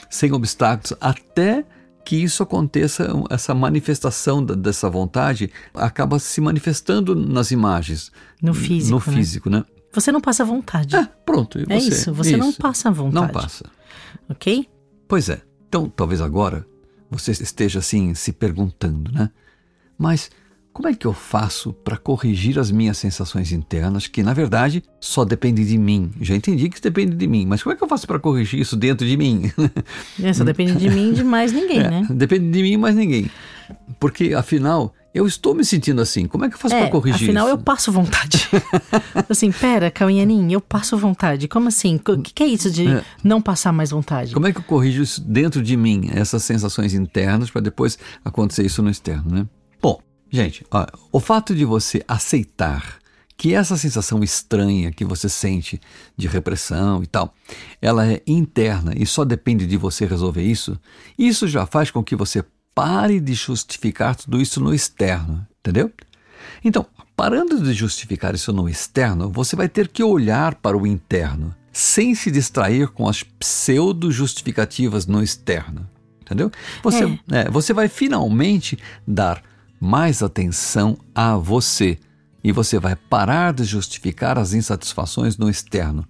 Sem 0.09 0.31
obstáculos, 0.31 0.93
até 0.99 1.65
que 2.03 2.15
isso 2.15 2.41
aconteça, 2.43 3.07
essa 3.29 3.53
manifestação 3.53 4.43
da- 4.43 4.55
dessa 4.55 4.89
vontade 4.89 5.51
acaba 5.73 6.19
se 6.19 6.41
manifestando 6.41 7.15
nas 7.15 7.51
imagens. 7.51 8.11
No 8.41 8.53
físico, 8.53 8.91
No 8.91 8.97
né? 9.11 9.17
físico, 9.17 9.49
né? 9.49 9.63
Você 9.93 10.11
não 10.11 10.21
passa 10.21 10.43
vontade, 10.45 10.95
É, 10.95 11.05
pronto. 11.25 11.59
É 11.59 11.65
você? 11.65 11.89
isso, 11.89 12.13
você 12.13 12.37
não 12.37 12.51
passa 12.53 12.89
vontade. 12.89 13.15
Não 13.15 13.27
passa. 13.27 13.65
ok? 14.29 14.67
Pois 15.07 15.27
é. 15.29 15.41
Então, 15.67 15.89
talvez 15.89 16.21
agora 16.21 16.65
você 17.09 17.31
esteja 17.31 17.79
assim 17.79 18.13
se 18.13 18.31
perguntando, 18.31 19.11
né? 19.11 19.29
Mas 19.97 20.31
como 20.73 20.87
é 20.87 20.93
que 20.93 21.05
eu 21.05 21.13
faço 21.13 21.73
para 21.73 21.97
corrigir 21.97 22.57
as 22.57 22.71
minhas 22.71 22.97
sensações 22.97 23.51
internas, 23.51 24.07
que 24.07 24.23
na 24.23 24.33
verdade 24.33 24.83
só 24.99 25.25
dependem 25.25 25.65
de 25.65 25.77
mim? 25.77 26.11
Já 26.21 26.35
entendi 26.35 26.69
que 26.69 26.79
depende 26.81 27.15
de 27.15 27.27
mim, 27.27 27.45
mas 27.45 27.61
como 27.61 27.73
é 27.73 27.77
que 27.77 27.83
eu 27.83 27.87
faço 27.87 28.07
para 28.07 28.19
corrigir 28.19 28.59
isso 28.59 28.75
dentro 28.75 29.05
de 29.05 29.17
mim? 29.17 29.51
É, 30.21 30.31
só 30.33 30.43
depende 30.43 30.75
de 30.75 30.89
mim 30.89 31.11
e 31.11 31.13
de 31.13 31.23
mais 31.23 31.51
ninguém, 31.51 31.79
É, 31.81 31.89
né? 31.89 32.07
Depende 32.09 32.49
de 32.51 32.61
mim, 32.63 32.77
mas 32.77 32.95
ninguém. 32.95 33.29
Porque 33.99 34.33
afinal, 34.33 34.93
eu 35.13 35.25
estou 35.27 35.53
me 35.53 35.63
sentindo 35.63 36.01
assim. 36.01 36.25
Como 36.25 36.45
é 36.45 36.49
que 36.49 36.55
eu 36.55 36.59
faço 36.59 36.75
É, 36.75 36.81
para 36.81 36.89
corrigir 36.91 37.23
afinal 37.29 37.47
isso? 37.47 37.55
eu 37.55 37.57
passo 37.61 37.91
vontade. 37.91 38.49
assim, 39.29 39.51
pera, 39.51 39.89
Cauinhanin, 39.91 40.51
eu 40.51 40.61
passo 40.61 40.97
vontade. 40.97 41.47
Como 41.47 41.67
assim? 41.67 41.95
O 42.07 42.21
que, 42.21 42.33
que 42.33 42.43
é 42.43 42.47
isso 42.47 42.69
de 42.71 42.87
É. 42.87 43.03
não 43.23 43.41
passar 43.41 43.71
mais 43.71 43.91
vontade? 43.91 44.33
Como 44.33 44.47
é 44.47 44.51
que 44.51 44.59
eu 44.59 44.63
corrijo 44.63 45.01
isso 45.03 45.21
dentro 45.21 45.61
de 45.61 45.75
mim, 45.77 46.09
essas 46.13 46.43
sensações 46.43 46.93
internas, 46.93 47.49
para 47.49 47.61
depois 47.61 47.97
acontecer 48.23 48.65
isso 48.65 48.81
no 48.81 48.89
externo, 48.89 49.23
né? 49.31 49.45
Gente, 50.31 50.65
ó, 50.71 50.87
o 51.11 51.19
fato 51.19 51.53
de 51.53 51.65
você 51.65 52.03
aceitar 52.07 52.99
que 53.35 53.53
essa 53.53 53.75
sensação 53.75 54.23
estranha 54.23 54.91
que 54.91 55.03
você 55.03 55.27
sente 55.27 55.81
de 56.15 56.27
repressão 56.27 57.03
e 57.03 57.07
tal, 57.07 57.33
ela 57.81 58.07
é 58.07 58.21
interna 58.25 58.93
e 58.95 59.05
só 59.05 59.25
depende 59.25 59.65
de 59.65 59.77
você 59.77 60.05
resolver 60.05 60.43
isso, 60.43 60.79
isso 61.17 61.47
já 61.47 61.65
faz 61.65 61.91
com 61.91 62.03
que 62.03 62.15
você 62.15 62.45
pare 62.73 63.19
de 63.19 63.33
justificar 63.33 64.15
tudo 64.15 64.39
isso 64.39 64.61
no 64.61 64.73
externo, 64.73 65.45
entendeu? 65.59 65.91
Então, 66.63 66.85
parando 67.15 67.59
de 67.61 67.73
justificar 67.73 68.35
isso 68.35 68.53
no 68.53 68.69
externo, 68.69 69.29
você 69.29 69.55
vai 69.55 69.67
ter 69.67 69.87
que 69.87 70.03
olhar 70.03 70.55
para 70.55 70.77
o 70.77 70.87
interno, 70.87 71.53
sem 71.73 72.15
se 72.15 72.31
distrair 72.31 72.89
com 72.89 73.09
as 73.09 73.23
pseudo-justificativas 73.23 75.07
no 75.07 75.21
externo. 75.21 75.89
Entendeu? 76.21 76.51
Você, 76.83 77.19
é, 77.31 77.49
você 77.49 77.73
vai 77.73 77.89
finalmente 77.89 78.77
dar 79.05 79.43
mais 79.81 80.21
atenção 80.21 80.95
a 81.13 81.35
você 81.35 81.97
e 82.43 82.51
você 82.51 82.77
vai 82.77 82.95
parar 82.95 83.51
de 83.51 83.63
justificar 83.63 84.37
as 84.37 84.53
insatisfações 84.53 85.37
no 85.37 85.49
externo, 85.49 86.05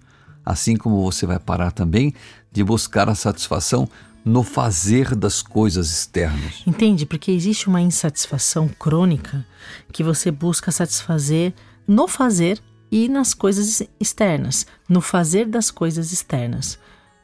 assim 0.45 0.75
como 0.75 1.01
você 1.01 1.25
vai 1.25 1.39
parar 1.39 1.71
também 1.71 2.13
de 2.51 2.65
buscar 2.65 3.07
a 3.07 3.15
satisfação 3.15 3.87
no 4.25 4.43
fazer 4.43 5.15
das 5.15 5.41
coisas 5.41 5.89
externas. 5.89 6.63
Entende? 6.67 7.05
Porque 7.05 7.31
existe 7.31 7.69
uma 7.69 7.81
insatisfação 7.81 8.67
crônica 8.67 9.45
que 9.91 10.03
você 10.03 10.29
busca 10.29 10.69
satisfazer 10.69 11.53
no 11.87 12.09
fazer 12.09 12.61
e 12.91 13.07
nas 13.07 13.33
coisas 13.33 13.81
externas, 13.97 14.67
no 14.87 14.99
fazer 14.99 15.45
das 15.45 15.71
coisas 15.71 16.11
externas. 16.11 16.77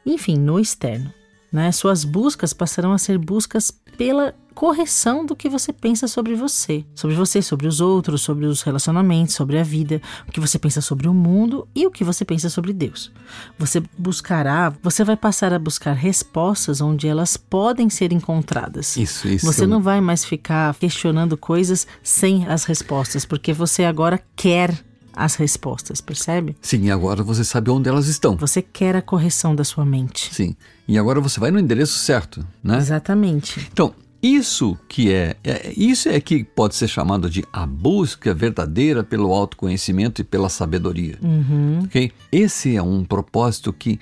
Enfim, 0.04 0.38
no 0.38 0.58
externo. 0.58 1.12
Né? 1.50 1.72
Suas 1.72 2.04
buscas 2.04 2.52
passarão 2.52 2.92
a 2.92 2.98
ser 2.98 3.18
buscas 3.18 3.70
pela 3.96 4.34
correção 4.58 5.24
do 5.24 5.36
que 5.36 5.48
você 5.48 5.72
pensa 5.72 6.08
sobre 6.08 6.34
você, 6.34 6.84
sobre 6.92 7.14
você, 7.14 7.40
sobre 7.40 7.68
os 7.68 7.80
outros, 7.80 8.22
sobre 8.22 8.44
os 8.44 8.62
relacionamentos, 8.62 9.36
sobre 9.36 9.56
a 9.56 9.62
vida, 9.62 10.02
o 10.26 10.32
que 10.32 10.40
você 10.40 10.58
pensa 10.58 10.80
sobre 10.80 11.06
o 11.06 11.14
mundo 11.14 11.68
e 11.76 11.86
o 11.86 11.92
que 11.92 12.02
você 12.02 12.24
pensa 12.24 12.50
sobre 12.50 12.72
Deus. 12.72 13.12
Você 13.56 13.80
buscará, 13.96 14.74
você 14.82 15.04
vai 15.04 15.16
passar 15.16 15.52
a 15.52 15.60
buscar 15.60 15.92
respostas 15.92 16.80
onde 16.80 17.06
elas 17.06 17.36
podem 17.36 17.88
ser 17.88 18.12
encontradas. 18.12 18.96
Isso, 18.96 19.28
isso. 19.28 19.46
Você 19.46 19.64
não 19.64 19.80
vai 19.80 20.00
mais 20.00 20.24
ficar 20.24 20.74
questionando 20.74 21.36
coisas 21.36 21.86
sem 22.02 22.44
as 22.48 22.64
respostas, 22.64 23.24
porque 23.24 23.52
você 23.52 23.84
agora 23.84 24.20
quer 24.34 24.87
as 25.18 25.34
respostas, 25.34 26.00
percebe? 26.00 26.56
Sim, 26.62 26.84
e 26.84 26.90
agora 26.92 27.24
você 27.24 27.42
sabe 27.42 27.70
onde 27.70 27.88
elas 27.88 28.06
estão. 28.06 28.36
Você 28.36 28.62
quer 28.62 28.94
a 28.94 29.02
correção 29.02 29.52
da 29.52 29.64
sua 29.64 29.84
mente. 29.84 30.32
Sim. 30.32 30.54
E 30.86 30.96
agora 30.96 31.20
você 31.20 31.40
vai 31.40 31.50
no 31.50 31.58
endereço 31.58 31.98
certo, 31.98 32.46
né? 32.62 32.78
Exatamente. 32.78 33.68
Então, 33.72 33.92
isso 34.22 34.78
que 34.88 35.12
é, 35.12 35.36
é, 35.42 35.72
isso 35.76 36.08
é 36.08 36.20
que 36.20 36.44
pode 36.44 36.76
ser 36.76 36.86
chamado 36.86 37.28
de 37.28 37.44
a 37.52 37.66
busca 37.66 38.32
verdadeira 38.32 39.02
pelo 39.02 39.32
autoconhecimento 39.32 40.20
e 40.20 40.24
pela 40.24 40.48
sabedoria. 40.48 41.18
Uhum. 41.20 41.80
Ok? 41.84 42.12
Esse 42.30 42.76
é 42.76 42.82
um 42.82 43.04
propósito 43.04 43.72
que 43.72 43.98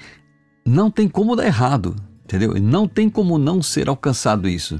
não 0.66 0.90
tem 0.90 1.09
como 1.09 1.35
dar 1.35 1.46
errado, 1.46 1.96
entendeu? 2.24 2.55
E 2.59 2.61
não 2.61 2.87
tem 2.87 3.09
como 3.09 3.38
não 3.38 3.62
ser 3.62 3.88
alcançado 3.88 4.46
isso. 4.46 4.79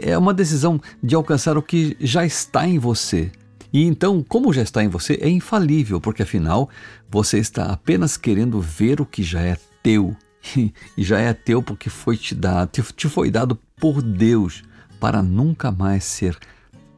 É 0.00 0.16
uma 0.16 0.32
decisão 0.32 0.80
de 1.02 1.14
alcançar 1.14 1.58
o 1.58 1.62
que 1.62 1.94
já 2.00 2.24
está 2.24 2.66
em 2.66 2.78
você. 2.78 3.30
E 3.74 3.82
então, 3.82 4.22
como 4.22 4.52
já 4.52 4.62
está 4.62 4.84
em 4.84 4.88
você, 4.88 5.18
é 5.20 5.28
infalível, 5.28 6.00
porque 6.00 6.22
afinal 6.22 6.70
você 7.10 7.40
está 7.40 7.72
apenas 7.72 8.16
querendo 8.16 8.60
ver 8.60 9.00
o 9.00 9.06
que 9.06 9.24
já 9.24 9.40
é 9.40 9.58
teu. 9.82 10.16
E 10.96 11.02
já 11.02 11.18
é 11.18 11.32
teu 11.32 11.60
porque 11.60 11.90
foi 11.90 12.16
te 12.16 12.34
dado, 12.34 12.70
te 12.92 13.08
foi 13.08 13.30
dado 13.30 13.58
por 13.76 14.00
Deus 14.00 14.62
para 15.00 15.22
nunca 15.22 15.72
mais 15.72 16.04
ser 16.04 16.38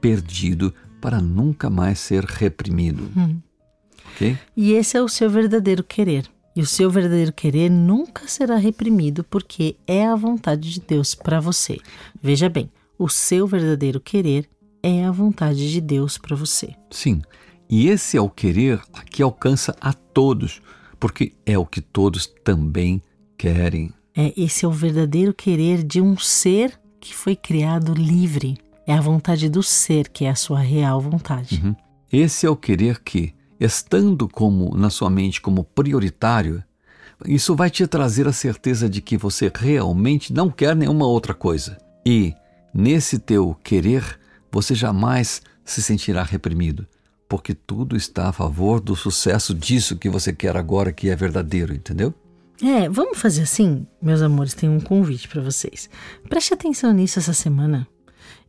perdido, 0.01 0.75
para 1.01 1.21
nunca 1.21 1.71
mais 1.71 1.99
ser 1.99 2.25
reprimido. 2.25 3.09
Hum. 3.17 3.39
Ok? 4.13 4.37
E 4.55 4.73
esse 4.73 4.99
é 4.99 5.03
o 5.03 5.09
seu 5.09 5.31
verdadeiro 5.31 5.83
querer. 5.83 6.29
E 6.55 6.61
o 6.61 6.67
seu 6.67 6.91
verdadeiro 6.91 7.33
querer 7.33 7.71
nunca 7.71 8.29
será 8.29 8.57
reprimido 8.57 9.25
porque 9.25 9.77
é 9.87 10.07
a 10.07 10.17
vontade 10.17 10.73
de 10.73 10.81
Deus 10.81 11.15
para 11.15 11.41
você. 11.41 11.79
Veja 12.21 12.49
bem, 12.49 12.71
o 12.99 13.09
seu 13.09 13.47
verdadeiro 13.47 14.01
querer 14.01 14.49
é 14.95 15.05
a 15.05 15.11
vontade 15.11 15.71
de 15.71 15.81
Deus 15.81 16.19
para 16.19 16.37
você. 16.37 16.75
Sim. 16.91 17.23
E 17.69 17.89
esse 17.89 18.17
é 18.17 18.21
o 18.21 18.31
querer 18.31 18.81
que 19.11 19.23
alcança 19.23 19.75
a 19.81 19.93
todos, 19.93 20.61
porque 21.01 21.33
é 21.45 21.59
o 21.59 21.67
que 21.67 21.81
todos 21.81 22.27
também 22.45 23.03
querem. 23.37 23.93
É, 24.15 24.33
esse 24.37 24.65
é 24.65 24.69
o 24.69 24.73
verdadeiro 24.73 25.35
querer 25.35 25.83
de 25.83 26.01
um 26.01 26.17
ser 26.17 26.79
que 27.01 27.15
foi 27.15 27.35
criado 27.35 27.93
livre. 27.93 28.57
É 28.87 28.95
a 28.95 29.01
vontade 29.01 29.49
do 29.49 29.63
ser 29.63 30.09
que 30.09 30.25
é 30.25 30.31
a 30.31 30.37
sua 30.37 30.61
real 30.61 31.01
vontade. 31.01 31.61
Uhum. 31.63 31.75
Esse 32.13 32.47
é 32.47 32.51
o 32.51 32.57
querer 32.57 33.03
que, 33.03 33.35
estando 33.59 34.29
como 34.29 34.77
na 34.77 34.91
sua 34.91 35.11
mente 35.11 35.41
como 35.41 35.65
prioritário, 35.65 36.63
isso 37.25 37.57
vai 37.57 37.69
te 37.69 37.87
trazer 37.87 38.29
a 38.29 38.33
certeza 38.33 38.89
de 38.89 39.01
que 39.01 39.17
você 39.17 39.51
realmente 39.55 40.33
não 40.33 40.51
quer 40.51 40.77
nenhuma 40.77 41.07
outra 41.07 41.35
coisa. 41.35 41.77
E 42.05 42.33
nesse 42.73 43.19
teu 43.19 43.57
querer, 43.65 44.19
você 44.57 44.75
jamais 44.75 45.43
se 45.67 45.83
sentirá 45.83 46.23
reprimido, 46.23 46.87
porque 47.29 47.53
tudo 47.53 47.95
está 47.95 48.31
a 48.31 48.33
favor 48.33 48.81
do 48.81 48.97
sucesso 48.97 49.55
disso 49.55 49.99
que 49.99 50.09
você 50.09 50.33
quer 50.33 50.57
agora, 50.57 50.95
que 50.95 51.11
é 51.11 51.15
verdadeiro, 51.15 51.75
entendeu? 51.75 52.15
É, 52.63 52.89
vamos 52.89 53.19
fazer 53.19 53.43
assim, 53.43 53.87
meus 54.01 54.23
amores, 54.23 54.55
tem 54.55 54.67
um 54.67 54.81
convite 54.81 55.29
para 55.29 55.43
vocês. 55.43 55.91
Preste 56.27 56.55
atenção 56.55 56.91
nisso 56.91 57.19
essa 57.19 57.35
semana 57.35 57.87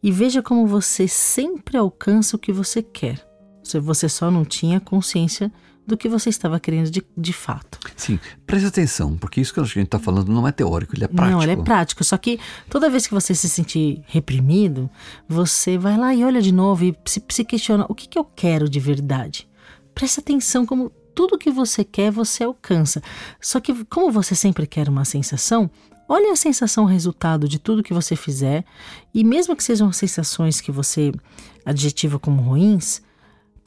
e 0.01 0.09
veja 0.09 0.41
como 0.41 0.65
você 0.65 1.09
sempre 1.09 1.75
alcança 1.75 2.37
o 2.37 2.39
que 2.39 2.53
você 2.53 2.81
quer. 2.81 3.27
Se 3.61 3.77
você 3.77 4.07
só 4.07 4.31
não 4.31 4.45
tinha 4.45 4.79
consciência 4.79 5.51
do 5.87 5.97
que 5.97 6.09
você 6.09 6.29
estava 6.29 6.59
querendo 6.59 6.91
de, 6.91 7.01
de 7.17 7.31
fato. 7.33 7.79
Sim, 7.95 8.19
preste 8.45 8.67
atenção, 8.67 9.17
porque 9.17 9.39
isso 9.39 9.53
que 9.53 9.59
a 9.61 9.63
gente 9.63 9.83
está 9.83 9.97
falando 9.97 10.29
não 10.29 10.45
é 10.45 10.51
teórico, 10.51 10.93
ele 10.93 11.05
é 11.05 11.07
prático. 11.07 11.31
Não, 11.31 11.41
ele 11.41 11.53
é 11.53 11.55
prático. 11.55 12.03
Só 12.03 12.17
que 12.17 12.37
toda 12.69 12.89
vez 12.89 13.07
que 13.07 13.13
você 13.13 13.33
se 13.33 13.47
sentir 13.47 14.03
reprimido, 14.05 14.89
você 15.27 15.77
vai 15.77 15.97
lá 15.97 16.13
e 16.13 16.25
olha 16.25 16.41
de 16.41 16.51
novo 16.51 16.83
e 16.83 16.95
se, 17.05 17.23
se 17.29 17.45
questiona: 17.45 17.85
o 17.87 17.95
que, 17.95 18.07
que 18.07 18.19
eu 18.19 18.25
quero 18.25 18.67
de 18.69 18.79
verdade? 18.81 19.47
Preste 19.95 20.19
atenção 20.19 20.65
como 20.65 20.91
tudo 21.15 21.37
que 21.37 21.49
você 21.49 21.83
quer 21.83 22.11
você 22.11 22.43
alcança. 22.43 23.01
Só 23.41 23.59
que, 23.59 23.85
como 23.85 24.11
você 24.11 24.35
sempre 24.35 24.67
quer 24.67 24.89
uma 24.89 25.05
sensação, 25.05 25.71
olhe 26.07 26.27
a 26.27 26.35
sensação 26.35 26.85
resultado 26.85 27.47
de 27.47 27.57
tudo 27.57 27.81
que 27.81 27.93
você 27.93 28.15
fizer, 28.15 28.63
e 29.13 29.23
mesmo 29.23 29.55
que 29.55 29.63
sejam 29.63 29.91
sensações 29.91 30.61
que 30.61 30.71
você 30.71 31.11
adjetiva 31.65 32.19
como 32.19 32.41
ruins, 32.41 33.01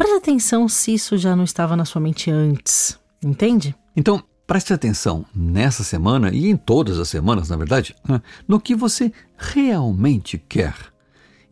preste 0.01 0.17
atenção 0.17 0.67
se 0.67 0.95
isso 0.95 1.19
já 1.19 1.37
não 1.37 1.45
estava 1.45 1.77
na 1.77 1.85
sua 1.85 2.01
mente 2.01 2.31
antes. 2.31 2.99
Entende? 3.23 3.75
Então, 3.95 4.23
preste 4.47 4.73
atenção 4.73 5.27
nessa 5.35 5.85
semana 5.85 6.31
e 6.33 6.49
em 6.49 6.57
todas 6.57 6.99
as 6.99 7.09
semanas, 7.09 7.51
na 7.51 7.57
verdade, 7.57 7.95
né, 8.09 8.23
no 8.49 8.59
que 8.59 8.75
você 8.75 9.13
realmente 9.37 10.39
quer. 10.49 10.75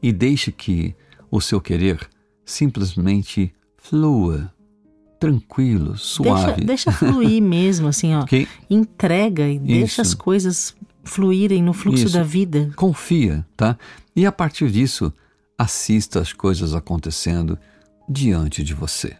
E 0.03 0.13
deixe 0.13 0.51
que 0.51 0.95
o 1.31 1.43
seu 1.43 1.61
querer 1.61 2.09
simplesmente 2.45 3.53
flua 3.77 4.51
tranquilo, 5.21 5.99
suave. 5.99 6.65
Deixa, 6.65 6.91
deixa 6.91 6.93
fluir 6.97 7.43
mesmo, 7.43 7.89
assim, 7.89 8.15
ó. 8.15 8.23
Okay? 8.23 8.49
Entrega 8.71 9.47
e 9.47 9.57
Isso. 9.57 9.65
deixa 9.67 10.03
as 10.03 10.15
coisas 10.15 10.75
fluírem 11.05 11.63
no 11.63 11.75
fluxo 11.75 12.05
Isso. 12.05 12.15
da 12.15 12.23
vida. 12.23 12.71
Confia, 12.77 13.45
tá? 13.57 13.77
E 14.17 14.25
a 14.25 14.33
partir 14.33 14.71
disso, 14.71 15.13
assista 15.59 16.21
as 16.21 16.33
coisas 16.33 16.75
acontecendo 16.75 17.59
diante 18.09 18.62
de 18.62 18.75
você. 18.75 19.16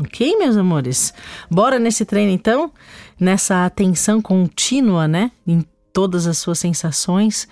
Ok, 0.00 0.36
meus 0.38 0.56
amores? 0.56 1.12
Bora 1.50 1.76
nesse 1.78 2.04
treino 2.04 2.30
então? 2.30 2.70
Nessa 3.18 3.64
atenção 3.64 4.22
contínua, 4.22 5.08
né? 5.08 5.32
Em 5.44 5.64
todas 5.92 6.28
as 6.28 6.38
suas 6.38 6.60
sensações, 6.60 7.48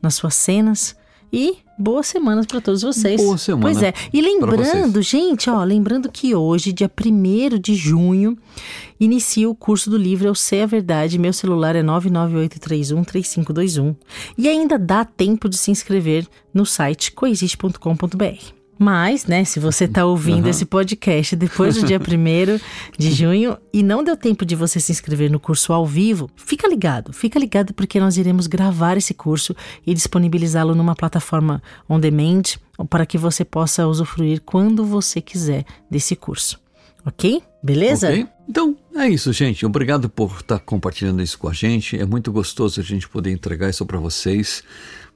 nas 0.00 0.14
suas 0.14 0.34
cenas. 0.34 0.96
E 1.32 1.58
boas 1.78 2.06
semanas 2.06 2.46
para 2.46 2.60
todos 2.60 2.82
vocês. 2.82 3.20
Boa 3.20 3.38
semana. 3.38 3.62
Pois 3.62 3.82
é. 3.82 3.92
E 4.12 4.20
lembrando, 4.20 5.00
gente, 5.02 5.48
ó, 5.48 5.62
lembrando 5.62 6.10
que 6.10 6.34
hoje, 6.34 6.72
dia 6.72 6.90
1 6.90 7.58
de 7.58 7.74
junho, 7.74 8.36
inicia 8.98 9.48
o 9.48 9.54
curso 9.54 9.90
do 9.90 9.96
livro 9.96 10.26
Eu 10.26 10.34
Sei 10.34 10.62
a 10.62 10.66
Verdade. 10.66 11.18
Meu 11.18 11.32
celular 11.32 11.76
é 11.76 11.82
998313521. 11.82 13.94
E 14.36 14.48
ainda 14.48 14.76
dá 14.78 15.04
tempo 15.04 15.48
de 15.48 15.56
se 15.56 15.70
inscrever 15.70 16.26
no 16.52 16.66
site 16.66 17.12
coexiste.com.br. 17.12 18.59
Mas, 18.82 19.26
né, 19.26 19.44
se 19.44 19.60
você 19.60 19.84
está 19.84 20.06
ouvindo 20.06 20.44
uhum. 20.44 20.50
esse 20.50 20.64
podcast 20.64 21.36
depois 21.36 21.74
do 21.74 21.86
dia 21.86 22.00
1 22.00 22.58
de 22.98 23.12
junho 23.12 23.58
e 23.74 23.82
não 23.82 24.02
deu 24.02 24.16
tempo 24.16 24.42
de 24.42 24.56
você 24.56 24.80
se 24.80 24.90
inscrever 24.90 25.30
no 25.30 25.38
curso 25.38 25.74
ao 25.74 25.84
vivo, 25.86 26.30
fica 26.34 26.66
ligado, 26.66 27.12
fica 27.12 27.38
ligado 27.38 27.74
porque 27.74 28.00
nós 28.00 28.16
iremos 28.16 28.46
gravar 28.46 28.96
esse 28.96 29.12
curso 29.12 29.54
e 29.86 29.92
disponibilizá-lo 29.92 30.74
numa 30.74 30.94
plataforma 30.94 31.62
on 31.86 32.00
demand 32.00 32.56
para 32.88 33.04
que 33.04 33.18
você 33.18 33.44
possa 33.44 33.86
usufruir 33.86 34.40
quando 34.40 34.82
você 34.82 35.20
quiser 35.20 35.66
desse 35.90 36.16
curso. 36.16 36.58
Ok? 37.04 37.42
Beleza? 37.62 38.08
Ok. 38.08 38.26
Então 38.48 38.74
é 38.96 39.10
isso, 39.10 39.30
gente. 39.30 39.66
Obrigado 39.66 40.08
por 40.08 40.30
estar 40.40 40.58
tá 40.58 40.58
compartilhando 40.58 41.20
isso 41.20 41.38
com 41.38 41.48
a 41.48 41.52
gente. 41.52 41.98
É 41.98 42.06
muito 42.06 42.32
gostoso 42.32 42.80
a 42.80 42.82
gente 42.82 43.06
poder 43.06 43.30
entregar 43.30 43.68
isso 43.68 43.84
para 43.84 43.98
vocês, 43.98 44.64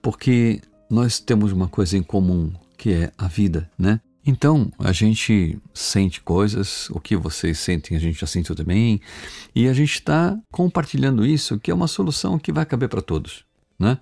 porque 0.02 0.60
nós 0.90 1.18
temos 1.18 1.50
uma 1.50 1.66
coisa 1.66 1.96
em 1.96 2.02
comum 2.02 2.52
que 2.84 2.92
é 2.92 3.10
a 3.16 3.26
vida, 3.26 3.70
né? 3.78 3.98
Então, 4.26 4.70
a 4.78 4.92
gente 4.92 5.58
sente 5.72 6.20
coisas, 6.20 6.90
o 6.90 7.00
que 7.00 7.16
vocês 7.16 7.58
sentem 7.58 7.96
a 7.96 8.00
gente 8.00 8.20
já 8.20 8.26
sentiu 8.26 8.54
também, 8.54 9.00
e 9.54 9.66
a 9.68 9.72
gente 9.72 9.94
está 9.94 10.38
compartilhando 10.52 11.24
isso, 11.24 11.58
que 11.58 11.70
é 11.70 11.74
uma 11.74 11.88
solução 11.88 12.38
que 12.38 12.52
vai 12.52 12.66
caber 12.66 12.90
para 12.90 13.00
todos, 13.00 13.42
né? 13.78 13.96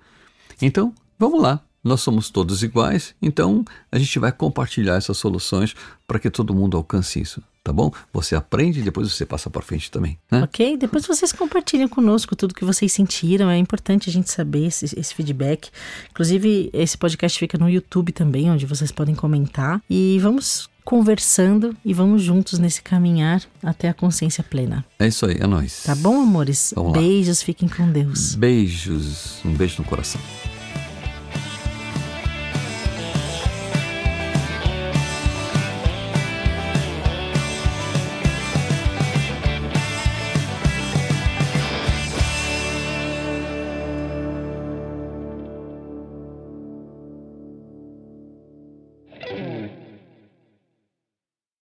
Então, 0.61 0.93
vamos 1.17 1.41
lá, 1.41 1.65
nós 1.85 2.01
somos 2.01 2.29
todos 2.29 2.65
iguais, 2.65 3.15
então 3.23 3.65
a 3.93 4.01
gente 4.01 4.19
vai 4.19 4.33
compartilhar 4.33 4.97
essas 4.97 5.17
soluções 5.17 5.77
para 6.05 6.19
que 6.19 6.29
todo 6.29 6.53
mundo 6.53 6.77
alcance 6.77 7.21
isso 7.21 7.41
tá 7.63 7.73
bom? 7.73 7.93
Você 8.13 8.35
aprende 8.35 8.81
e 8.81 8.83
depois 8.83 9.13
você 9.13 9.25
passa 9.25 9.49
para 9.49 9.63
frente 9.63 9.91
também, 9.91 10.19
né? 10.31 10.43
Ok, 10.43 10.77
depois 10.77 11.07
vocês 11.07 11.33
compartilham 11.33 11.89
conosco 11.89 12.35
tudo 12.35 12.55
que 12.55 12.65
vocês 12.65 12.93
sentiram, 12.93 13.49
é 13.51 13.57
importante 13.57 14.11
a 14.11 14.13
gente 14.13 14.31
saber 14.31 14.67
esse, 14.67 14.99
esse, 14.99 15.15
feedback. 15.15 15.71
Inclusive, 16.11 16.71
esse 16.73 16.97
podcast 16.97 17.39
fica 17.39 17.59
no 17.59 17.69
YouTube 17.69 18.13
também, 18.13 18.51
onde 18.51 18.67
vocês 18.67 18.91
podem 18.91 19.15
comentar. 19.15 19.81
E 19.89 20.19
vamos 20.21 20.69
conversando 20.85 21.77
e 21.85 21.95
vamos 21.95 22.23
juntos 22.23 22.59
nesse 22.59 22.83
caminhar 22.83 23.43
até 23.63 23.89
a 23.89 23.95
consciência 23.95 24.43
plena. 24.43 24.85
É 24.99 25.07
isso 25.07 25.25
aí, 25.27 25.37
é 25.39 25.47
nóis. 25.47 25.85
Tá 25.85 25.95
bom, 25.95 26.23
amores? 26.23 26.75
Beijos, 26.93 27.43
fiquem 27.43 27.69
com 27.69 27.91
Deus. 27.91 28.35
Beijos, 28.35 29.41
um 29.45 29.55
beijo 29.55 29.77
no 29.79 29.85
coração. 29.85 30.21